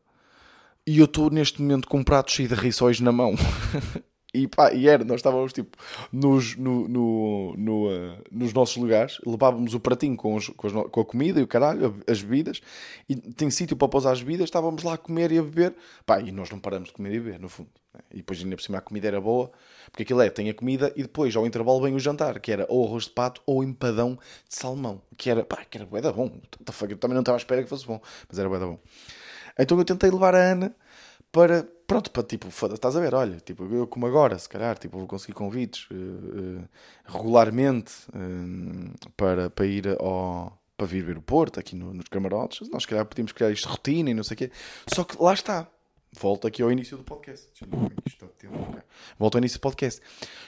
E 0.87 0.99
eu 0.99 1.05
estou 1.05 1.29
neste 1.29 1.61
momento 1.61 1.87
com 1.87 1.99
um 1.99 2.03
prato 2.03 2.31
cheio 2.31 2.49
de 2.49 2.55
rissóis 2.55 2.99
na 2.99 3.11
mão. 3.11 3.35
E 4.33 4.47
pá, 4.47 4.71
e 4.73 4.87
era, 4.87 5.03
nós 5.03 5.17
estávamos 5.17 5.51
tipo 5.51 5.77
nos, 6.11 6.55
no, 6.55 6.87
no, 6.87 7.53
no 7.57 7.89
uh, 7.89 8.17
nos 8.31 8.53
nossos 8.53 8.77
lugares, 8.77 9.17
levávamos 9.25 9.73
o 9.73 9.79
pratinho 9.79 10.15
com, 10.15 10.35
os, 10.35 10.47
com, 10.47 10.67
as, 10.67 10.73
com, 10.89 11.01
a 11.01 11.05
comida 11.05 11.41
e 11.41 11.43
o 11.43 11.47
caralho, 11.47 12.01
as 12.07 12.21
bebidas, 12.21 12.61
e 13.09 13.15
tem 13.17 13.51
sítio 13.51 13.75
para 13.75 13.89
pousar 13.89 14.13
as 14.13 14.21
bebidas, 14.21 14.45
estávamos 14.45 14.83
lá 14.83 14.93
a 14.93 14.97
comer 14.97 15.33
e 15.33 15.37
a 15.37 15.43
beber, 15.43 15.75
pá, 16.05 16.21
e 16.21 16.31
nós 16.31 16.49
não 16.49 16.59
paramos 16.59 16.87
de 16.87 16.95
comer 16.95 17.13
e 17.13 17.19
beber, 17.19 17.39
no 17.41 17.49
fundo. 17.49 17.69
Né? 17.93 17.99
E 18.11 18.17
depois 18.17 18.41
ainda 18.41 18.55
por 18.55 18.61
cima 18.61 18.77
a 18.77 18.81
comida 18.81 19.09
era 19.09 19.19
boa, 19.19 19.51
porque 19.91 20.03
aquilo 20.03 20.21
é, 20.21 20.29
tem 20.29 20.49
a 20.49 20.53
comida 20.53 20.93
e 20.95 21.01
depois 21.01 21.35
ao 21.35 21.45
intervalo 21.45 21.81
vem 21.81 21.93
o 21.93 21.99
jantar, 21.99 22.39
que 22.39 22.53
era 22.53 22.65
ou 22.69 22.87
arroz 22.87 23.03
de 23.05 23.09
pato 23.09 23.41
ou 23.45 23.61
empadão 23.61 24.17
de 24.47 24.55
salmão, 24.55 25.01
que 25.17 25.29
era, 25.29 25.43
pá, 25.43 25.65
que 25.69 25.77
era 25.77 25.85
bué 25.85 25.99
da 25.99 26.13
bom. 26.13 26.29
Também 27.01 27.15
não 27.15 27.19
estava 27.19 27.35
à 27.35 27.39
espera 27.39 27.61
que 27.61 27.67
fosse 27.67 27.85
bom, 27.85 27.99
mas 28.29 28.39
era 28.39 28.47
bué 28.47 28.59
da 28.59 28.67
bom. 28.67 28.79
Então 29.57 29.77
eu 29.77 29.85
tentei 29.85 30.09
levar 30.09 30.35
a 30.35 30.39
Ana 30.39 30.75
para, 31.31 31.63
pronto, 31.87 32.11
para 32.11 32.23
tipo, 32.23 32.47
estás 32.47 32.95
a 32.95 32.99
ver, 32.99 33.13
olha, 33.13 33.37
tipo, 33.39 33.63
eu 33.73 33.87
como 33.87 34.05
agora, 34.05 34.37
se 34.37 34.49
calhar, 34.49 34.77
tipo, 34.77 34.97
vou 34.97 35.07
conseguir 35.07 35.33
convites 35.33 35.87
uh, 35.89 35.93
uh, 35.93 36.69
regularmente 37.05 37.93
uh, 38.09 39.09
para, 39.15 39.49
para 39.49 39.65
ir 39.65 39.87
ao, 39.99 40.59
para 40.75 40.87
vir 40.87 41.03
ver 41.03 41.17
o 41.17 41.21
Porto, 41.21 41.59
aqui 41.59 41.75
no, 41.75 41.93
nos 41.93 42.07
camarotes, 42.09 42.69
nós, 42.69 42.83
se 42.83 42.89
calhar, 42.89 43.05
podíamos 43.05 43.31
criar 43.31 43.49
isto 43.49 43.69
rotina 43.69 44.09
e 44.09 44.13
não 44.13 44.23
sei 44.23 44.35
o 44.35 44.37
quê, 44.39 44.51
só 44.93 45.05
que 45.05 45.21
lá 45.21 45.33
está, 45.33 45.67
volto 46.19 46.47
aqui 46.47 46.61
ao 46.61 46.71
início 46.71 46.97
do 46.97 47.03
podcast, 47.03 47.49
volto 49.17 49.35
ao 49.35 49.39
início 49.39 49.57
do 49.57 49.61
podcast, 49.61 50.01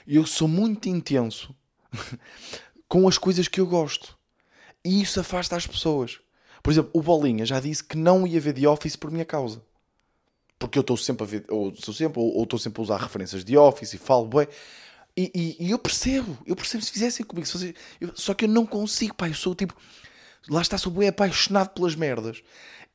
eu 0.06 0.26
sou 0.26 0.50
muito 0.50 0.90
intenso 0.90 1.56
com 2.90 3.08
as 3.08 3.18
coisas 3.18 3.48
que 3.48 3.62
eu 3.62 3.68
gosto, 3.68 4.18
e 4.84 5.02
isso 5.02 5.18
afasta 5.20 5.56
as 5.56 5.66
pessoas. 5.66 6.20
Por 6.64 6.72
exemplo, 6.72 6.90
o 6.94 7.02
Bolinha 7.02 7.46
já 7.46 7.60
disse 7.60 7.84
que 7.84 7.98
não 7.98 8.26
ia 8.26 8.40
ver 8.40 8.54
The 8.54 8.68
Office 8.68 8.96
por 8.96 9.12
minha 9.12 9.26
causa 9.26 9.62
porque 10.64 10.78
eu 10.78 10.82
estou 10.82 10.96
sempre 10.96 11.24
a 11.24 11.28
ver, 11.28 11.46
ou 11.50 11.76
sou 11.76 11.94
sempre, 11.94 12.20
ou 12.20 12.44
estou 12.44 12.58
sempre 12.58 12.82
a 12.82 12.84
usar 12.84 12.98
referências 12.98 13.44
de 13.44 13.58
Office 13.58 13.94
e 13.94 13.98
falo 13.98 14.28
bem. 14.28 14.48
E, 15.16 15.32
e, 15.36 15.68
e, 15.68 15.72
eu 15.72 15.78
percebo, 15.78 16.38
eu 16.46 16.56
percebo 16.56 16.84
se 16.84 16.92
fizessem 16.92 17.26
comigo, 17.26 17.46
se 17.46 17.76
eu, 18.00 18.12
só 18.16 18.34
que 18.34 18.46
eu 18.46 18.50
não 18.50 18.66
consigo, 18.66 19.14
pá, 19.14 19.28
eu 19.28 19.34
sou 19.34 19.54
tipo, 19.54 19.76
lá 20.50 20.62
está, 20.62 20.78
sou 20.78 20.92
bem 20.92 21.10
apaixonado 21.10 21.70
pelas 21.70 21.96
merdas. 21.96 22.42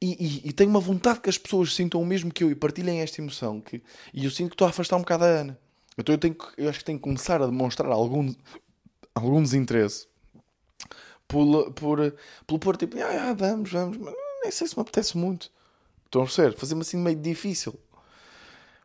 E, 0.01 0.17
e, 0.19 0.49
e, 0.49 0.53
tenho 0.53 0.71
uma 0.71 0.81
vontade 0.81 1.21
que 1.21 1.29
as 1.29 1.37
pessoas 1.37 1.75
sintam 1.75 2.01
o 2.01 2.07
mesmo 2.07 2.33
que 2.33 2.43
eu 2.43 2.51
e 2.51 2.55
partilhem 2.55 3.01
esta 3.01 3.21
emoção. 3.21 3.61
Que, 3.61 3.83
e 4.15 4.25
eu 4.25 4.31
sinto 4.31 4.51
que 4.51 4.55
estou 4.55 4.67
a 4.67 4.71
afastar 4.71 4.97
um 4.97 5.01
bocado 5.01 5.25
a 5.25 5.27
Ana. 5.27 5.59
Então 5.97 6.15
eu, 6.15 6.19
tenho, 6.19 6.37
eu 6.57 6.71
acho 6.71 6.79
que 6.79 6.85
tenho 6.85 6.99
que 6.99 7.05
começar 7.05 7.43
a 7.43 7.47
demonstrar 7.47 7.91
algum, 7.91 8.33
algum 9.15 9.43
desinteresse 9.43 10.07
por, 11.29 11.71
por, 11.73 12.15
por 12.47 12.59
pôr 12.59 12.77
tipo, 12.77 12.97
ah, 13.01 13.35
vamos, 13.35 13.71
vamos, 13.71 13.97
mas 13.99 14.15
nem 14.43 14.51
sei 14.51 14.67
se 14.67 14.77
me 14.77 14.83
apetece 14.83 15.17
muito. 15.17 15.53
Estão 16.07 16.23
a 16.23 16.25
perceber? 16.25 16.57
Fazer-me 16.57 16.81
assim 16.81 16.97
meio 16.97 17.17
difícil. 17.17 17.79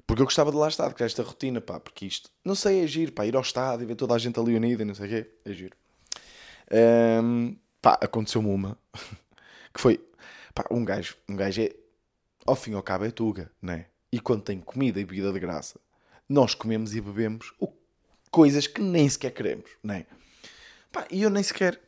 Porque 0.06 0.22
eu 0.22 0.26
gostava 0.26 0.52
de 0.52 0.58
lá 0.58 0.68
estar, 0.68 0.94
criar 0.94 1.08
esta 1.08 1.24
rotina, 1.24 1.62
pá, 1.62 1.80
porque 1.80 2.06
isto, 2.06 2.30
não 2.44 2.56
sei, 2.56 2.84
é 2.84 2.88
giro, 2.88 3.14
pá, 3.14 3.26
ir 3.26 3.36
ao 3.36 3.42
estádio 3.42 3.86
e 3.86 3.88
ver 3.88 3.96
toda 3.96 4.14
a 4.14 4.18
gente 4.18 4.38
ali 4.38 4.54
unida 4.54 4.84
e 4.84 4.86
não 4.86 4.94
sei 4.94 5.06
o 5.06 5.10
quê, 5.10 5.32
é 5.46 5.54
giro. 5.54 5.78
Um, 7.24 7.56
pá, 7.82 7.98
aconteceu-me 8.02 8.50
uma, 8.50 8.78
que 9.74 9.80
foi, 9.80 10.06
pá, 10.54 10.66
um 10.70 10.84
gajo, 10.84 11.16
um 11.30 11.38
gajo 11.38 11.62
é, 11.62 11.74
ao 12.46 12.56
fim 12.56 12.72
e 12.72 12.76
ao 12.76 12.84
cabo 12.84 13.06
é 13.06 13.12
tuga, 13.12 13.50
né? 13.62 13.86
E 14.12 14.20
quando 14.20 14.44
tem 14.44 14.60
comida 14.60 15.00
e 15.00 15.06
bebida 15.06 15.32
de 15.32 15.40
graça, 15.40 15.80
nós 16.28 16.54
comemos 16.54 16.94
e 16.94 17.00
bebemos 17.00 17.54
coisas 18.30 18.68
que 18.68 18.82
nem 18.82 19.08
sequer 19.08 19.32
queremos, 19.32 19.70
né? 19.82 20.06
Pá, 20.92 21.08
e 21.10 21.24
eu 21.24 21.30
nem 21.30 21.42
sequer, 21.42 21.80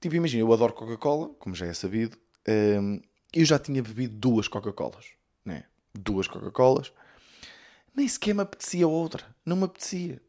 tipo, 0.00 0.14
imagina, 0.14 0.42
eu 0.42 0.52
adoro 0.52 0.72
Coca-Cola, 0.72 1.30
como 1.38 1.54
já 1.54 1.66
é 1.66 1.72
sabido, 1.72 2.16
um, 2.48 3.00
eu 3.32 3.44
já 3.44 3.58
tinha 3.58 3.82
bebido 3.82 4.14
duas 4.16 4.48
Coca-Colas, 4.48 5.06
né? 5.44 5.64
Duas 5.94 6.26
Coca-Colas, 6.26 6.92
nem 7.98 8.06
sequer 8.06 8.32
me 8.32 8.42
apetecia 8.42 8.86
outra. 8.86 9.24
Não 9.44 9.56
me 9.56 9.64
apetecia. 9.64 10.22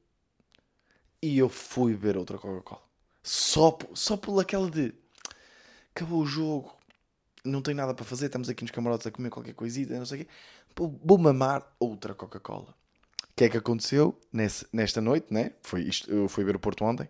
E 1.21 1.37
eu 1.37 1.47
fui 1.47 1.93
beber 1.93 2.17
outra 2.17 2.39
Coca-Cola. 2.39 2.81
Só, 3.21 3.77
só 3.93 4.17
por 4.17 4.39
aquela 4.39 4.69
de. 4.71 4.91
Acabou 5.93 6.21
o 6.21 6.25
jogo. 6.25 6.73
Não 7.45 7.61
tem 7.61 7.75
nada 7.75 7.93
para 7.93 8.03
fazer. 8.03 8.25
Estamos 8.25 8.49
aqui 8.49 8.63
nos 8.63 8.71
camarotes 8.71 9.05
a 9.05 9.11
comer 9.11 9.29
qualquer 9.29 9.53
coisita. 9.53 9.95
Não 9.97 10.05
sei 10.05 10.21
o 10.21 10.25
quê. 10.25 10.31
Vou 11.03 11.19
mamar 11.19 11.63
outra 11.79 12.15
Coca-Cola. 12.15 12.73
O 13.23 13.35
que 13.35 13.43
é 13.43 13.49
que 13.49 13.57
aconteceu 13.57 14.19
nesse, 14.33 14.65
nesta 14.73 14.99
noite, 14.99 15.31
né? 15.31 15.51
Foi 15.61 15.81
isto, 15.81 16.11
eu 16.11 16.27
fui 16.27 16.43
ver 16.43 16.55
o 16.55 16.59
Porto 16.59 16.83
ontem. 16.83 17.07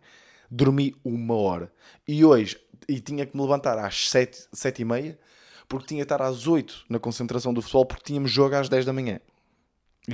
Dormi 0.50 0.96
uma 1.04 1.36
hora. 1.36 1.72
E 2.08 2.24
hoje, 2.26 2.60
e 2.88 3.00
tinha 3.00 3.26
que 3.26 3.36
me 3.36 3.42
levantar 3.42 3.78
às 3.78 4.10
sete, 4.10 4.48
sete 4.52 4.82
e 4.82 4.86
meia, 4.86 5.18
porque 5.68 5.88
tinha 5.88 6.00
que 6.00 6.12
estar 6.12 6.22
às 6.22 6.48
oito 6.48 6.84
na 6.90 7.00
concentração 7.00 7.54
do 7.54 7.62
futebol, 7.62 7.86
porque 7.86 8.04
tínhamos 8.06 8.32
jogo 8.32 8.56
às 8.56 8.68
dez 8.68 8.86
da 8.86 8.94
manhã. 8.94 9.20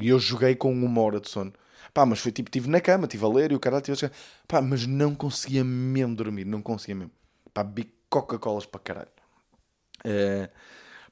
E 0.01 0.10
eu 0.10 0.20
joguei 0.20 0.56
com 0.56 0.74
uma 0.74 1.01
hora 1.01 1.20
de 1.20 1.30
sono. 1.30 1.54
Pá, 1.94 2.06
mas 2.06 2.20
foi 2.20 2.32
tipo, 2.32 2.50
estive 2.50 2.70
na 2.70 2.82
cama, 2.82 3.06
estive 3.06 3.24
a 3.24 3.30
ler 3.30 3.51
e 3.54 3.56
o 3.56 3.60
caralho 3.60 3.82
estive 3.82 4.08
a 4.08 4.12
Pá, 4.48 4.62
mas 4.62 4.86
não 4.86 5.15
conseguia 5.15 5.63
mesmo 5.63 6.15
dormir, 6.15 6.46
não 6.46 6.62
conseguia 6.62 6.96
mesmo. 6.96 7.12
Pá, 7.54 7.63
bebi 7.63 7.89
Coca-Colas 8.10 8.65
para 8.65 8.82
caralho. 8.82 9.08
Uh, 10.00 10.50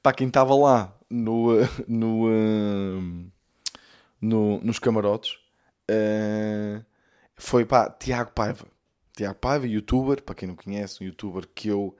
pá, 0.02 0.12
quem 0.12 0.28
estava 0.28 0.54
lá 0.54 0.94
no, 1.08 1.52
no, 1.88 2.26
uh, 2.26 3.30
no, 4.20 4.60
nos 4.60 4.78
camarotes 4.78 5.38
uh, 5.90 6.84
foi, 7.36 7.64
pá, 7.64 7.88
Tiago 7.88 8.32
Paiva. 8.32 8.66
Tiago 9.16 9.38
Paiva, 9.38 9.66
youtuber, 9.66 10.22
para 10.22 10.34
quem 10.34 10.48
não 10.48 10.56
conhece, 10.56 11.02
um 11.02 11.06
youtuber 11.06 11.46
que 11.54 11.68
eu 11.68 11.96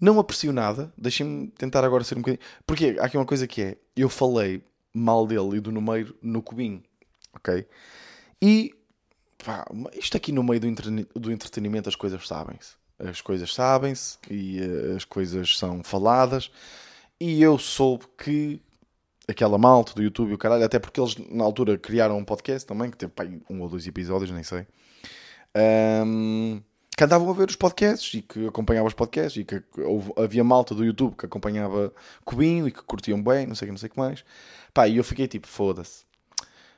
não 0.00 0.18
aprecio 0.18 0.52
nada. 0.52 0.92
Deixem-me 0.96 1.48
tentar 1.48 1.84
agora 1.84 2.04
ser 2.04 2.16
um 2.16 2.20
bocadinho. 2.20 2.42
Porque 2.66 2.96
há 2.98 3.04
aqui 3.04 3.16
uma 3.16 3.26
coisa 3.26 3.46
que 3.46 3.62
é: 3.62 3.76
eu 3.96 4.08
falei 4.08 4.62
mal 4.92 5.26
dele 5.26 5.56
e 5.56 5.60
do 5.60 5.72
número 5.72 6.14
no 6.20 6.42
cubinho, 6.42 6.82
ok? 7.34 7.66
E 8.40 8.74
pá, 9.44 9.64
isto 9.94 10.16
aqui 10.16 10.32
no 10.32 10.42
meio 10.42 10.60
do, 10.60 10.66
entre... 10.66 11.06
do 11.14 11.32
entretenimento 11.32 11.88
as 11.88 11.96
coisas 11.96 12.26
sabem-se. 12.26 12.74
As 12.98 13.20
coisas 13.20 13.52
sabem-se 13.52 14.18
e 14.30 14.60
uh, 14.60 14.96
as 14.96 15.04
coisas 15.04 15.56
são 15.56 15.82
faladas. 15.82 16.50
E 17.18 17.40
eu 17.40 17.58
soube 17.58 18.04
que 18.18 18.60
aquela 19.28 19.56
malta 19.56 19.94
do 19.94 20.02
YouTube 20.02 20.30
e 20.30 20.34
o 20.34 20.38
caralho, 20.38 20.64
até 20.64 20.78
porque 20.78 21.00
eles 21.00 21.16
na 21.30 21.44
altura 21.44 21.78
criaram 21.78 22.18
um 22.18 22.24
podcast 22.24 22.66
também, 22.66 22.90
que 22.90 22.96
teve 22.96 23.12
pá, 23.12 23.24
um 23.48 23.60
ou 23.60 23.68
dois 23.68 23.86
episódios, 23.86 24.30
nem 24.30 24.42
sei. 24.42 24.66
Um, 25.56 26.62
que 26.96 27.04
andavam 27.04 27.28
a 27.30 27.32
ver 27.32 27.48
os 27.48 27.56
podcasts 27.56 28.14
e 28.14 28.22
que 28.22 28.46
acompanhavam 28.46 28.86
os 28.86 28.94
podcasts 28.94 29.40
e 29.40 29.44
que 29.44 29.62
houve, 29.80 30.12
havia 30.16 30.44
malta 30.44 30.74
do 30.74 30.84
YouTube 30.84 31.16
que 31.16 31.26
acompanhava 31.26 31.92
Cubinho 32.24 32.68
e 32.68 32.72
que 32.72 32.82
curtiam 32.82 33.22
bem, 33.22 33.46
não 33.46 33.54
sei 33.54 33.66
o 33.66 33.68
que, 33.68 33.72
não 33.72 33.78
sei 33.78 33.88
que 33.88 33.98
mais. 33.98 34.24
Pá, 34.72 34.88
e 34.88 34.96
eu 34.96 35.04
fiquei 35.04 35.26
tipo, 35.26 35.46
foda-se. 35.46 36.04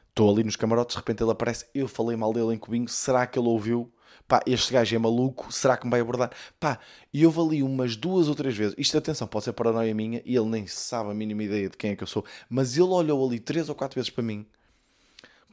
Estou 0.09 0.31
ali 0.33 0.45
nos 0.45 0.57
camarotes, 0.57 0.95
de 0.95 1.01
repente 1.01 1.23
ele 1.23 1.33
aparece, 1.33 1.67
eu 1.75 1.89
falei 1.89 2.17
mal 2.17 2.33
dele 2.33 2.55
em 2.55 2.59
Cubinho, 2.59 2.89
será 2.89 3.27
que 3.27 3.39
ele 3.39 3.49
ouviu? 3.49 3.93
Pá, 4.29 4.41
este 4.47 4.73
gajo 4.73 4.95
é 4.95 4.99
maluco, 4.99 5.53
será 5.53 5.77
que 5.77 5.85
me 5.85 5.91
vai 5.91 6.01
abordar? 6.01 6.31
Pá, 6.59 6.79
e 7.13 7.23
eu 7.25 7.31
ali 7.41 7.63
umas 7.63 7.97
duas 7.97 8.29
ou 8.29 8.35
três 8.35 8.57
vezes, 8.57 8.75
isto 8.79 8.97
atenção, 8.97 9.27
pode 9.27 9.45
ser 9.45 9.53
paranoia 9.53 9.93
minha, 9.93 10.23
e 10.25 10.37
ele 10.37 10.49
nem 10.49 10.67
sabe 10.67 11.11
a 11.11 11.15
mínima 11.15 11.43
ideia 11.43 11.69
de 11.69 11.77
quem 11.77 11.91
é 11.91 11.97
que 11.97 12.03
eu 12.03 12.07
sou, 12.07 12.25
mas 12.49 12.77
ele 12.77 12.89
olhou 12.89 13.27
ali 13.27 13.41
três 13.41 13.69
ou 13.69 13.75
quatro 13.75 13.97
vezes 13.97 14.09
para 14.11 14.23
mim, 14.23 14.47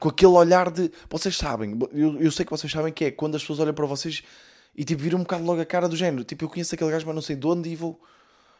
com 0.01 0.09
aquele 0.09 0.31
olhar 0.31 0.71
de, 0.71 0.91
vocês 1.07 1.37
sabem, 1.37 1.77
eu, 1.93 2.19
eu 2.19 2.31
sei 2.31 2.43
que 2.43 2.49
vocês 2.49 2.73
sabem 2.73 2.91
que 2.91 3.05
é, 3.05 3.11
quando 3.11 3.35
as 3.35 3.43
pessoas 3.43 3.59
olham 3.59 3.73
para 3.73 3.85
vocês 3.85 4.23
e 4.75 4.83
tipo 4.83 4.99
viram 4.99 5.19
um 5.19 5.21
bocado 5.21 5.43
logo 5.43 5.61
a 5.61 5.65
cara 5.65 5.87
do 5.87 5.95
género, 5.95 6.23
tipo 6.23 6.43
eu 6.43 6.49
conheço 6.49 6.73
aquele 6.73 6.89
gajo, 6.89 7.05
mas 7.05 7.13
não 7.13 7.21
sei 7.21 7.35
de 7.35 7.45
onde 7.45 7.69
e 7.69 7.75
vou, 7.75 8.01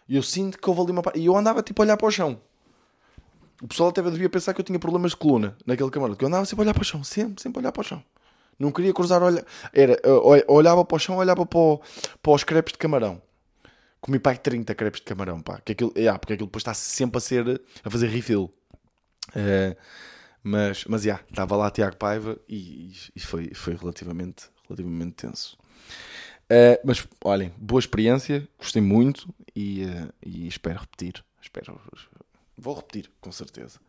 e 0.08 0.16
eu 0.16 0.22
sinto 0.22 0.60
que 0.60 0.70
houve 0.70 0.82
ali 0.82 0.92
uma... 0.92 1.02
E 1.16 1.26
eu 1.26 1.36
andava 1.36 1.64
tipo 1.64 1.82
a 1.82 1.84
olhar 1.84 1.98
para 1.98 2.08
o 2.08 2.12
chão, 2.12 2.40
o 3.60 3.68
pessoal 3.68 3.90
até 3.90 4.04
devia 4.04 4.30
pensar 4.30 4.54
que 4.54 4.62
eu 4.62 4.66
tinha 4.66 4.78
problemas 4.78 5.12
de 5.12 5.18
coluna 5.18 5.58
naquele 5.66 5.90
camarote. 5.90 6.22
Eu 6.22 6.28
andava 6.28 6.46
sempre 6.46 6.62
a 6.62 6.66
olhar 6.66 6.74
para 6.76 6.82
o 6.82 6.86
chão, 6.86 7.04
sempre, 7.04 7.42
sempre 7.42 7.58
a 7.58 7.62
olhar 7.62 7.72
para 7.72 7.82
o 7.82 7.84
chão. 7.84 8.04
Não 8.60 8.72
queria 8.72 8.94
cruzar, 8.94 9.24
olha, 9.24 9.44
era, 9.74 10.00
olhava 10.48 10.86
para 10.86 10.96
o 10.96 11.00
chão, 11.00 11.18
olhava 11.18 11.44
para, 11.44 11.60
o, 11.60 11.82
para 12.22 12.32
os 12.32 12.44
crepes 12.44 12.74
de 12.74 12.78
camarão. 12.78 13.20
Comi 14.00 14.20
pai 14.20 14.38
30 14.38 14.76
crepes 14.76 15.02
de 15.02 15.06
camarão, 15.06 15.42
pá. 15.42 15.60
Que 15.66 15.72
aquilo, 15.72 15.92
é, 15.96 16.12
porque 16.18 16.34
aquilo 16.34 16.48
depois 16.48 16.62
está 16.62 16.74
sempre 16.76 17.18
a 17.18 17.22
ser, 17.22 17.62
a 17.84 17.90
fazer 17.90 18.08
refill. 18.10 18.52
Uh, 19.30 19.76
mas, 20.44 20.86
mas, 20.86 21.04
já, 21.04 21.20
estava 21.30 21.56
lá 21.56 21.70
Tiago 21.70 21.96
Paiva 21.98 22.38
e, 22.50 22.94
e, 23.16 23.20
foi, 23.20 23.54
foi 23.54 23.76
relativamente, 23.76 24.50
relativamente 24.68 25.14
tenso. 25.14 25.58
Uh, 26.52 26.82
mas, 26.84 27.08
olhem, 27.24 27.54
boa 27.58 27.80
experiência, 27.80 28.48
gostei 28.58 28.82
muito 28.82 29.34
e, 29.56 29.86
uh, 29.86 30.14
e 30.26 30.48
espero 30.48 30.80
repetir. 30.80 31.24
Espero 31.42 31.80
Vou 32.58 32.76
repetir, 32.76 33.10
com 33.22 33.32
certeza. 33.32 33.80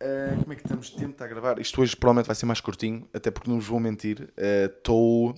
Uh, 0.00 0.40
como 0.40 0.52
é 0.52 0.56
que 0.56 0.62
estamos 0.62 0.90
de 0.90 0.96
tempo 0.96 1.22
a 1.22 1.26
gravar? 1.26 1.58
Isto 1.60 1.80
hoje 1.80 1.96
provavelmente 1.96 2.26
vai 2.26 2.36
ser 2.36 2.46
mais 2.46 2.60
curtinho, 2.60 3.08
até 3.14 3.30
porque 3.30 3.48
não 3.48 3.58
vos 3.58 3.66
vou 3.66 3.80
mentir. 3.80 4.32
Estou 4.36 5.34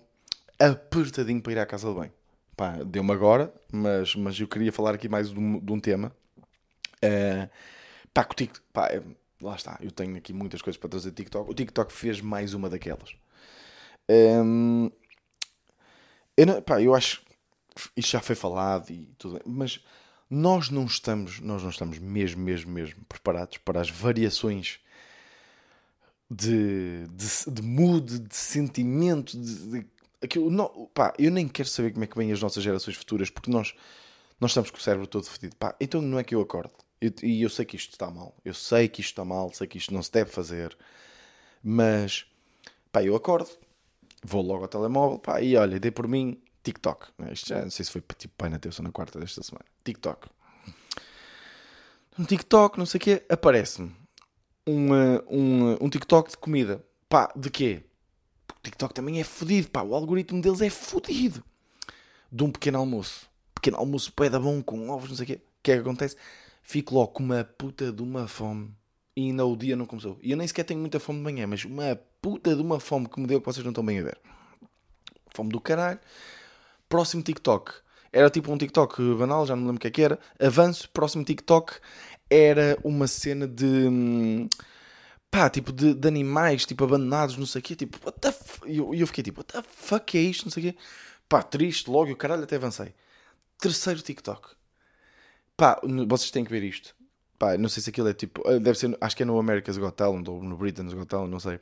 apertadinho 0.58 1.40
para 1.40 1.52
ir 1.52 1.58
à 1.58 1.66
casa 1.66 1.88
de 1.88 1.94
banho. 1.94 2.12
Pá, 2.56 2.78
deu-me 2.84 3.12
agora, 3.12 3.52
mas, 3.70 4.14
mas 4.14 4.40
eu 4.40 4.48
queria 4.48 4.72
falar 4.72 4.94
aqui 4.94 5.08
mais 5.08 5.30
de 5.30 5.38
um, 5.38 5.58
de 5.60 5.72
um 5.72 5.78
tema. 5.78 6.14
Pá, 8.12 8.26
o 8.30 8.34
TikTok, 8.34 8.60
pá, 8.72 8.88
lá 9.40 9.57
está, 9.57 9.79
eu 9.81 9.90
tenho 9.90 10.16
aqui 10.16 10.33
muitas 10.33 10.62
coisas 10.62 10.79
para 10.79 10.90
trazer 10.90 11.12
TikTok. 11.12 11.51
O 11.51 11.55
TikTok 11.55 11.92
fez 11.92 12.20
mais 12.20 12.55
uma 12.55 12.70
daquelas. 12.70 13.14
Um, 14.09 14.90
eu, 16.37 16.47
não, 16.47 16.62
pá, 16.62 16.81
eu 16.81 16.94
acho 16.94 17.23
isto 17.97 18.12
já 18.12 18.20
foi 18.20 18.37
falado 18.37 18.90
e 18.90 19.07
tudo, 19.18 19.40
mas 19.44 19.81
nós 20.31 20.70
não 20.70 20.85
estamos, 20.85 21.40
nós 21.40 21.62
não 21.62 21.70
estamos 21.70 21.99
mesmo, 21.99 22.42
mesmo, 22.42 22.70
mesmo 22.70 23.05
preparados 23.09 23.59
para 23.59 23.81
as 23.81 23.90
variações 23.90 24.79
de, 26.31 27.07
de, 27.09 27.53
de 27.53 27.62
mood, 27.62 28.18
de 28.18 28.37
sentimento, 28.37 29.38
de, 29.38 29.68
de 29.68 29.87
aquilo. 30.23 30.51
Não, 30.51 30.88
pá, 30.94 31.12
eu 31.18 31.31
nem 31.31 31.49
quero 31.49 31.68
saber 31.68 31.92
como 31.92 32.05
é 32.05 32.07
que 32.07 32.16
vêm 32.16 32.33
as 32.33 32.40
nossas 32.40 32.62
gerações 32.62 32.97
futuras, 32.97 33.31
porque 33.31 33.51
nós, 33.51 33.75
nós 34.40 34.51
estamos 34.53 34.70
com 34.70 34.79
o 34.79 34.81
cérebro 34.81 35.07
todo 35.07 35.27
fedido. 35.27 35.57
Pá, 35.57 35.75
então 35.81 36.01
não 36.01 36.18
é 36.18 36.25
que 36.25 36.35
eu 36.35 36.40
acordo. 36.40 36.73
E 37.22 37.42
eu 37.42 37.50
sei 37.50 37.64
que 37.64 37.76
isto 37.76 37.92
está 37.92 38.10
mal. 38.10 38.34
Eu 38.44 38.54
sei 38.54 38.88
que 38.88 39.00
isto 39.00 39.10
está 39.10 39.24
mal, 39.24 39.52
sei 39.52 39.66
que 39.66 39.78
isto 39.78 39.92
não 39.92 40.02
se 40.02 40.12
deve 40.12 40.30
fazer. 40.30 40.76
Mas, 41.62 42.26
pá, 42.92 43.02
eu 43.02 43.16
acordo, 43.16 43.48
vou 44.22 44.42
logo 44.42 44.62
ao 44.62 44.68
telemóvel, 44.68 45.18
pá, 45.18 45.40
e 45.40 45.56
olha, 45.56 45.80
dei 45.80 45.90
por 45.90 46.06
mim, 46.06 46.40
TikTok. 46.62 47.08
Isto 47.32 47.48
já 47.48 47.62
não 47.62 47.70
sei 47.70 47.84
se 47.84 47.90
foi 47.90 48.02
tipo 48.16 48.34
pai 48.36 48.48
na 48.48 48.58
terça 48.58 48.82
ou 48.82 48.84
na 48.84 48.92
quarta 48.92 49.18
desta 49.18 49.42
semana. 49.42 49.64
TikTok. 49.84 50.28
No 52.16 52.24
TikTok, 52.24 52.78
não 52.78 52.86
sei 52.86 52.98
o 52.98 53.00
quê, 53.00 53.22
aparece-me 53.28 53.94
um, 54.66 54.92
um, 55.28 55.76
um 55.80 55.90
TikTok 55.90 56.30
de 56.30 56.36
comida. 56.36 56.84
Pá, 57.08 57.32
de 57.36 57.50
quê? 57.50 57.84
Porque 58.46 58.60
o 58.60 58.62
TikTok 58.62 58.94
também 58.94 59.20
é 59.20 59.24
fodido, 59.24 59.70
pá. 59.70 59.82
O 59.82 59.94
algoritmo 59.94 60.40
deles 60.40 60.60
é 60.60 60.70
fodido. 60.70 61.44
De 62.30 62.42
um 62.42 62.50
pequeno 62.50 62.78
almoço. 62.78 63.28
Pequeno 63.54 63.76
almoço 63.76 64.12
peda 64.12 64.40
bom 64.40 64.62
com 64.62 64.88
ovos, 64.90 65.10
não 65.10 65.16
sei 65.16 65.24
o 65.24 65.26
quê. 65.26 65.34
O 65.34 65.62
que 65.62 65.72
é 65.72 65.74
que 65.76 65.80
acontece? 65.80 66.16
Fico 66.64 66.94
logo 66.94 67.12
com 67.12 67.22
uma 67.22 67.44
puta 67.44 67.92
de 67.92 68.03
uma 68.03 68.27
fome. 68.27 68.74
E 69.16 69.27
ainda 69.27 69.46
o 69.46 69.57
dia 69.57 69.77
não 69.77 69.87
começou. 69.87 70.18
E 70.20 70.33
eu 70.33 70.37
nem 70.37 70.48
sequer 70.48 70.64
tenho 70.64 70.81
muita 70.81 70.98
fome 70.98 71.18
de 71.18 71.24
manhã, 71.24 71.46
mas 71.46 71.64
uma 71.64 71.94
puta 72.20 72.57
de 72.57 72.61
uma 72.61 72.81
fome 72.81 73.09
que 73.09 73.20
me 73.20 73.29
deu 73.29 73.40
que 73.40 73.46
vocês 73.46 73.62
não 73.62 73.70
estão 73.70 73.85
bem 73.85 74.00
a 74.00 74.03
ver. 74.03 74.18
Fome 75.33 75.50
do 75.50 75.61
caralho 75.61 76.00
próximo 76.88 77.22
TikTok. 77.22 77.72
Era 78.12 78.31
tipo 78.31 78.53
um 78.53 78.57
TikTok 78.57 79.03
banal, 79.16 79.44
já 79.46 79.57
não 79.57 79.62
me 79.62 79.66
lembro 79.68 79.79
o 79.79 79.81
que 79.81 79.88
é 79.88 79.90
que 79.90 80.03
era. 80.03 80.18
Avanço, 80.40 80.88
próximo 80.90 81.24
TikTok 81.24 81.74
era 82.31 82.79
uma 82.85 83.07
cena 83.09 83.48
de. 83.48 83.64
Hum, 83.66 84.48
pá, 85.31 85.50
tipo 85.50 85.72
de, 85.72 85.94
de 85.94 86.09
animais, 86.09 86.64
tipo 86.64 86.85
abandonados, 86.85 87.37
não 87.37 87.46
sei 87.46 87.61
o 87.61 87.62
quê. 87.62 87.74
Tipo, 87.74 87.98
what 88.07 88.20
the 88.20 88.29
f... 88.29 88.61
E 88.66 88.79
eu, 88.79 88.94
eu 88.94 89.07
fiquei 89.09 89.24
tipo, 89.24 89.40
what 89.40 89.53
the 89.53 89.62
fuck 89.68 90.16
é 90.16 90.20
isto? 90.20 90.44
Não 90.44 90.53
sei 90.53 90.68
o 90.68 90.72
quê. 90.72 90.79
Pá, 91.29 91.42
triste, 91.42 91.90
logo, 91.90 92.12
o 92.12 92.16
caralho 92.16 92.44
até 92.44 92.57
avancei. 92.57 92.94
Terceiro 93.59 94.00
TikTok. 94.03 94.50
Pá, 95.56 95.80
vocês 96.08 96.30
têm 96.30 96.44
que 96.44 96.50
ver 96.50 96.62
isto. 96.62 96.94
Pá, 97.38 97.56
não 97.56 97.68
sei 97.68 97.82
se 97.82 97.90
aquilo 97.90 98.08
é 98.08 98.14
tipo. 98.14 98.42
eh, 98.48 98.58
Deve 98.58 98.78
ser, 98.78 98.96
acho 99.00 99.16
que 99.16 99.22
é 99.22 99.26
no 99.26 99.38
America's 99.38 99.76
Got 99.78 99.92
Talent 99.92 100.26
ou 100.28 100.42
no 100.42 100.56
Britain's 100.56 100.92
Got 100.92 101.06
Talent, 101.06 101.30
não 101.30 101.40
sei. 101.40 101.58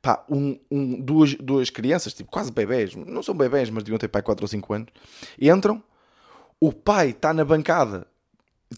Pá, 0.00 0.24
um, 0.30 0.58
um, 0.70 1.00
duas, 1.00 1.34
duas 1.34 1.70
crianças, 1.70 2.14
tipo, 2.14 2.30
quase 2.30 2.52
bebés, 2.52 2.94
não 2.94 3.22
são 3.22 3.34
bebés, 3.34 3.68
mas 3.68 3.82
deviam 3.82 3.98
ter 3.98 4.06
pai 4.08 4.22
4 4.22 4.44
ou 4.44 4.48
5 4.48 4.72
anos, 4.72 4.88
entram, 5.40 5.82
o 6.60 6.72
pai 6.72 7.10
está 7.10 7.34
na 7.34 7.44
bancada, 7.44 8.06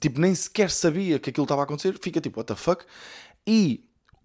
tipo, 0.00 0.18
nem 0.18 0.34
sequer 0.34 0.70
sabia 0.70 1.18
que 1.18 1.28
aquilo 1.28 1.44
estava 1.44 1.60
a 1.60 1.64
acontecer, 1.64 1.98
fica 2.00 2.22
tipo, 2.22 2.40
what 2.40 2.48
the 2.48 2.56
fuck, 2.58 2.86
e 3.46 3.84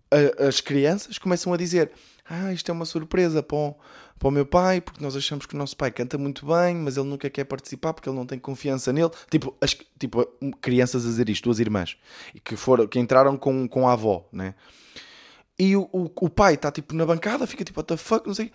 a- 0.09 0.47
as 0.47 0.61
crianças 0.61 1.17
começam 1.17 1.51
a 1.53 1.57
dizer: 1.57 1.91
Ah, 2.23 2.53
isto 2.53 2.69
é 2.69 2.73
uma 2.73 2.85
surpresa 2.85 3.43
para 3.43 3.57
o, 3.57 3.75
para 4.17 4.27
o 4.29 4.31
meu 4.31 4.45
pai, 4.45 4.79
porque 4.81 5.03
nós 5.03 5.15
achamos 5.15 5.45
que 5.45 5.55
o 5.55 5.57
nosso 5.57 5.75
pai 5.75 5.91
canta 5.91 6.17
muito 6.17 6.45
bem, 6.45 6.75
mas 6.75 6.95
ele 6.97 7.07
nunca 7.07 7.29
quer 7.29 7.43
participar 7.43 7.93
porque 7.93 8.07
ele 8.09 8.17
não 8.17 8.25
tem 8.25 8.39
confiança 8.39 8.93
nele. 8.93 9.11
Tipo, 9.29 9.55
as, 9.59 9.75
tipo 9.99 10.25
crianças 10.61 11.05
a 11.05 11.09
dizer 11.09 11.29
isto, 11.29 11.43
duas 11.43 11.59
irmãs, 11.59 11.97
que, 12.43 12.55
foram, 12.55 12.87
que 12.87 12.97
entraram 12.99 13.37
com, 13.37 13.67
com 13.67 13.87
a 13.87 13.93
avó, 13.93 14.27
né? 14.31 14.55
E 15.57 15.75
o, 15.75 15.89
o, 15.91 16.11
o 16.21 16.29
pai 16.29 16.55
está 16.55 16.71
tipo 16.71 16.93
na 16.95 17.05
bancada, 17.05 17.47
fica 17.47 17.63
tipo, 17.63 17.79
what 17.79 17.87
the 17.87 17.97
fuck, 17.97 18.25
não 18.27 18.33
sei. 18.33 18.51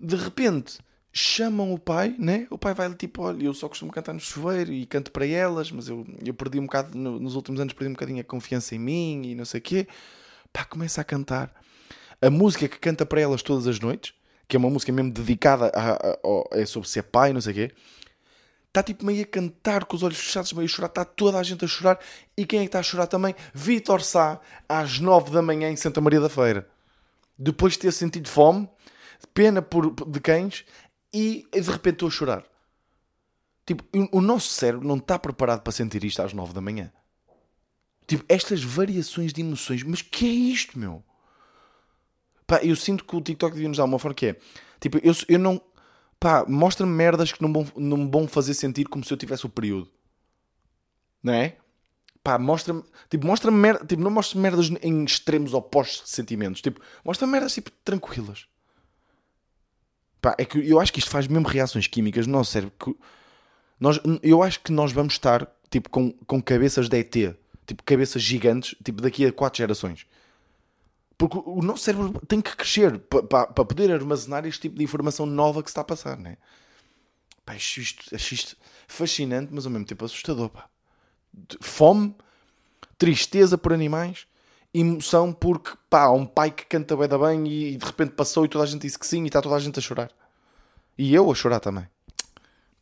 De 0.00 0.16
repente 0.16 0.78
chamam 1.12 1.72
o 1.72 1.78
pai, 1.78 2.14
né? 2.18 2.46
O 2.50 2.58
pai 2.58 2.74
vai 2.74 2.92
tipo, 2.94 3.22
olha, 3.22 3.44
eu 3.44 3.54
só 3.54 3.68
costumo 3.70 3.90
cantar 3.90 4.12
no 4.12 4.20
chuveiro 4.20 4.70
e 4.70 4.84
canto 4.84 5.10
para 5.10 5.26
elas, 5.26 5.70
mas 5.72 5.88
eu, 5.88 6.06
eu 6.22 6.34
perdi 6.34 6.58
um 6.58 6.64
bocado, 6.66 6.96
no- 6.96 7.18
nos 7.18 7.34
últimos 7.34 7.58
anos 7.58 7.72
perdi 7.72 7.88
um 7.90 7.94
bocadinho 7.94 8.20
a 8.20 8.24
confiança 8.24 8.74
em 8.74 8.78
mim 8.78 9.22
e 9.24 9.34
não 9.34 9.46
sei 9.46 9.60
o 9.60 9.62
quê. 9.62 9.88
Pá, 10.52 10.64
começa 10.66 11.00
a 11.00 11.04
cantar 11.04 11.50
a 12.20 12.28
música 12.28 12.68
que 12.68 12.78
canta 12.78 13.06
para 13.06 13.20
elas 13.20 13.42
todas 13.42 13.66
as 13.66 13.80
noites, 13.80 14.12
que 14.48 14.56
é 14.56 14.58
uma 14.58 14.70
música 14.70 14.92
mesmo 14.92 15.12
dedicada 15.12 15.66
a, 15.74 15.92
a- 15.94 16.18
ao- 16.22 16.48
é 16.52 16.64
sobre 16.66 16.88
ser 16.88 17.04
pai, 17.04 17.32
não 17.32 17.40
sei 17.40 17.52
o 17.52 17.54
quê. 17.56 17.74
Está 18.68 18.82
tipo 18.82 19.06
meio 19.06 19.22
a 19.22 19.26
cantar 19.26 19.84
com 19.86 19.96
os 19.96 20.02
olhos 20.02 20.18
fechados, 20.18 20.52
meio 20.52 20.66
a 20.66 20.68
chorar, 20.68 20.88
está 20.88 21.04
toda 21.04 21.38
a 21.38 21.42
gente 21.42 21.64
a 21.64 21.68
chorar. 21.68 21.98
E 22.36 22.44
quem 22.44 22.60
é 22.60 22.62
que 22.62 22.68
está 22.68 22.78
a 22.80 22.82
chorar 22.82 23.06
também? 23.06 23.34
Vítor 23.54 24.02
Sá, 24.02 24.38
às 24.68 24.98
9 25.00 25.30
da 25.30 25.40
manhã 25.40 25.70
em 25.70 25.76
Santa 25.76 26.00
Maria 26.00 26.20
da 26.20 26.28
Feira. 26.28 26.68
Depois 27.38 27.72
de 27.74 27.80
ter 27.80 27.92
sentido 27.92 28.28
fome, 28.28 28.68
pena 29.32 29.62
por, 29.62 29.94
de 30.10 30.20
cães, 30.20 30.64
e 31.12 31.46
de 31.52 31.70
repente 31.70 31.94
estou 31.94 32.08
a 32.08 32.12
chorar. 32.12 32.44
Tipo, 33.66 33.82
o 34.12 34.18
o 34.18 34.20
nosso 34.20 34.48
cérebro 34.50 34.86
não 34.86 34.96
está 34.96 35.18
preparado 35.18 35.62
para 35.62 35.72
sentir 35.72 36.04
isto 36.04 36.20
às 36.22 36.32
9 36.32 36.52
da 36.52 36.60
manhã. 36.60 36.92
Tipo, 38.06 38.24
estas 38.28 38.62
variações 38.62 39.32
de 39.32 39.40
emoções. 39.40 39.82
Mas 39.82 40.02
que 40.02 40.26
é 40.26 40.28
isto, 40.28 40.78
meu? 40.78 41.02
Pá, 42.46 42.60
eu 42.62 42.76
sinto 42.76 43.04
que 43.04 43.16
o 43.16 43.20
TikTok 43.20 43.54
devia 43.54 43.68
nos 43.68 43.78
dar 43.78 43.84
uma 43.84 43.98
forma 43.98 44.14
que 44.14 44.26
é. 44.26 44.36
Tipo, 44.80 44.98
eu, 45.02 45.12
eu 45.28 45.38
não. 45.38 45.60
Pá, 46.18 46.44
mostra-me 46.46 46.92
merdas 46.92 47.32
que 47.32 47.42
não 47.42 47.52
vão, 47.52 47.66
não 47.76 47.96
me 47.96 48.10
vão 48.10 48.28
fazer 48.28 48.54
sentir 48.54 48.84
como 48.84 49.04
se 49.04 49.12
eu 49.12 49.16
tivesse 49.16 49.44
o 49.44 49.48
período. 49.48 49.90
Não 51.22 51.32
é? 51.32 51.56
Pá, 52.22 52.38
mostra-me. 52.38 52.82
Tipo, 53.10 53.26
mostra-me 53.26 53.56
merda. 53.56 53.84
Tipo, 53.84 54.02
não 54.02 54.10
mostra 54.10 54.38
merdas 54.40 54.70
em 54.82 55.04
extremos 55.04 55.54
opostos 55.54 56.04
de 56.04 56.10
sentimentos. 56.10 56.60
Tipo, 56.60 56.80
mostra 57.04 57.26
merdas 57.26 57.54
tipo 57.54 57.70
tranquilas. 57.84 58.46
Pá, 60.20 60.34
é 60.38 60.44
que 60.44 60.58
eu 60.58 60.80
acho 60.80 60.92
que 60.92 60.98
isto 60.98 61.10
faz 61.10 61.26
mesmo 61.26 61.46
reações 61.46 61.86
químicas 61.86 62.26
no 62.26 62.32
nosso 62.32 62.52
cérebro. 62.52 62.74
Que 62.78 62.96
nós, 63.78 64.00
eu 64.22 64.42
acho 64.42 64.60
que 64.60 64.72
nós 64.72 64.92
vamos 64.92 65.14
estar 65.14 65.46
tipo, 65.70 65.90
com, 65.90 66.12
com 66.26 66.40
cabeças 66.40 66.88
de 66.88 66.98
ET. 66.98 67.36
Tipo, 67.66 67.82
cabeças 67.84 68.22
gigantes. 68.22 68.76
Tipo, 68.84 69.02
daqui 69.02 69.26
a 69.26 69.32
quatro 69.32 69.58
gerações. 69.58 70.06
Porque 71.18 71.38
o 71.44 71.62
nosso 71.62 71.84
cérebro 71.84 72.20
tem 72.26 72.40
que 72.42 72.54
crescer 72.54 72.98
para 72.98 73.46
poder 73.46 73.90
armazenar 73.90 74.44
este 74.44 74.62
tipo 74.62 74.76
de 74.76 74.84
informação 74.84 75.24
nova 75.24 75.62
que 75.62 75.70
se 75.70 75.72
está 75.72 75.80
a 75.80 75.84
passar, 75.84 76.18
né? 76.18 76.36
Pá, 77.44 77.54
acho 77.54 77.80
isto, 77.80 78.14
acho 78.14 78.34
isto 78.34 78.56
fascinante, 78.86 79.52
mas 79.52 79.64
ao 79.64 79.72
mesmo 79.72 79.86
tempo 79.86 80.04
assustador, 80.04 80.50
pá. 80.50 80.68
Fome, 81.60 82.14
tristeza 82.98 83.56
por 83.56 83.72
animais, 83.72 84.26
emoção 84.74 85.32
porque, 85.32 85.70
pá, 85.88 86.02
há 86.02 86.12
um 86.12 86.26
pai 86.26 86.50
que 86.50 86.66
canta 86.66 86.94
bem 86.96 87.08
da 87.08 87.18
bem 87.18 87.46
e 87.46 87.76
de 87.76 87.84
repente 87.84 88.12
passou 88.12 88.44
e 88.44 88.48
toda 88.48 88.64
a 88.64 88.66
gente 88.66 88.82
disse 88.82 88.98
que 88.98 89.06
sim 89.06 89.22
e 89.22 89.26
está 89.26 89.40
toda 89.40 89.54
a 89.54 89.60
gente 89.60 89.78
a 89.78 89.82
chorar. 89.82 90.10
E 90.98 91.14
eu 91.14 91.30
a 91.30 91.34
chorar 91.34 91.60
também. 91.60 91.88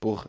Porra. 0.00 0.28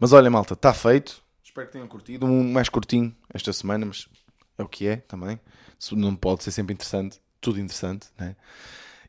Mas 0.00 0.12
olha, 0.12 0.30
malta, 0.30 0.54
está 0.54 0.72
feito. 0.72 1.22
Espero 1.42 1.66
que 1.66 1.72
tenham 1.74 1.88
curtido. 1.88 2.26
Um 2.26 2.52
mais 2.52 2.68
curtinho 2.68 3.14
esta 3.32 3.52
semana, 3.52 3.86
mas 3.86 4.08
é 4.58 4.62
o 4.62 4.68
que 4.68 4.86
é 4.86 4.96
também. 4.96 5.38
Não 5.92 6.14
pode 6.14 6.44
ser 6.44 6.50
sempre 6.50 6.72
interessante. 6.72 7.20
Tudo 7.40 7.60
interessante, 7.60 8.08
né? 8.18 8.36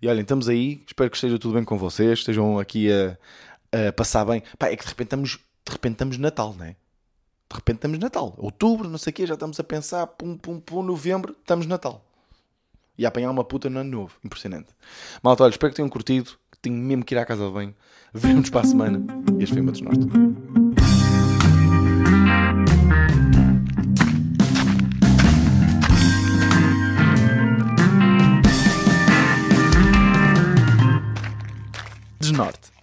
E 0.02 0.08
olhem, 0.08 0.22
estamos 0.22 0.50
aí. 0.50 0.84
Espero 0.86 1.10
que 1.10 1.18
esteja 1.18 1.40
tudo 1.40 1.54
bem 1.54 1.64
com 1.64 1.78
vocês. 1.78 2.20
Estejam 2.20 2.60
aqui 2.60 2.90
a, 2.92 3.18
a 3.90 3.94
passar 3.94 4.26
bem. 4.26 4.44
Pá, 4.58 4.68
é 4.68 4.76
que 4.76 4.84
de 4.84 4.90
repente 4.90 5.08
estamos, 5.08 5.40
de 5.66 5.72
repente 5.72 5.94
estamos 5.94 6.18
Natal, 6.18 6.54
né? 6.54 6.76
De 7.50 7.56
repente 7.56 7.78
estamos 7.78 8.00
Natal. 8.00 8.34
Outubro, 8.38 8.90
não 8.90 8.98
sei 8.98 9.12
o 9.12 9.14
quê, 9.14 9.26
já 9.26 9.36
estamos 9.36 9.60
a 9.60 9.64
pensar. 9.64 10.06
Pum, 10.08 10.38
pum, 10.38 10.60
pum. 10.60 10.84
Novembro, 10.84 11.36
estamos 11.40 11.66
Natal. 11.66 12.04
E 12.98 13.06
a 13.06 13.10
apanhar 13.10 13.32
uma 13.32 13.44
puta 13.44 13.70
no 13.70 13.80
ano 13.80 13.92
novo. 13.92 14.14
Impressionante. 14.24 14.68
Malta, 15.22 15.44
olha, 15.44 15.52
espero 15.52 15.72
que 15.72 15.78
tenham 15.78 15.90
curtido. 15.90 16.32
Que 16.52 16.60
tenho 16.60 16.76
mesmo 16.76 17.06
que 17.06 17.14
ir 17.14 17.18
à 17.18 17.26
casa 17.26 17.46
de 17.46 17.52
banho. 17.52 17.76
Vemo-nos 18.14 18.50
para 18.50 18.62
a 18.62 18.66
semana. 18.66 19.02
Este 19.40 19.54
foi 19.54 19.62
o 19.62 19.64
meu 19.64 19.74
desnorte. 19.74 20.65
Desnorte. 32.36 32.75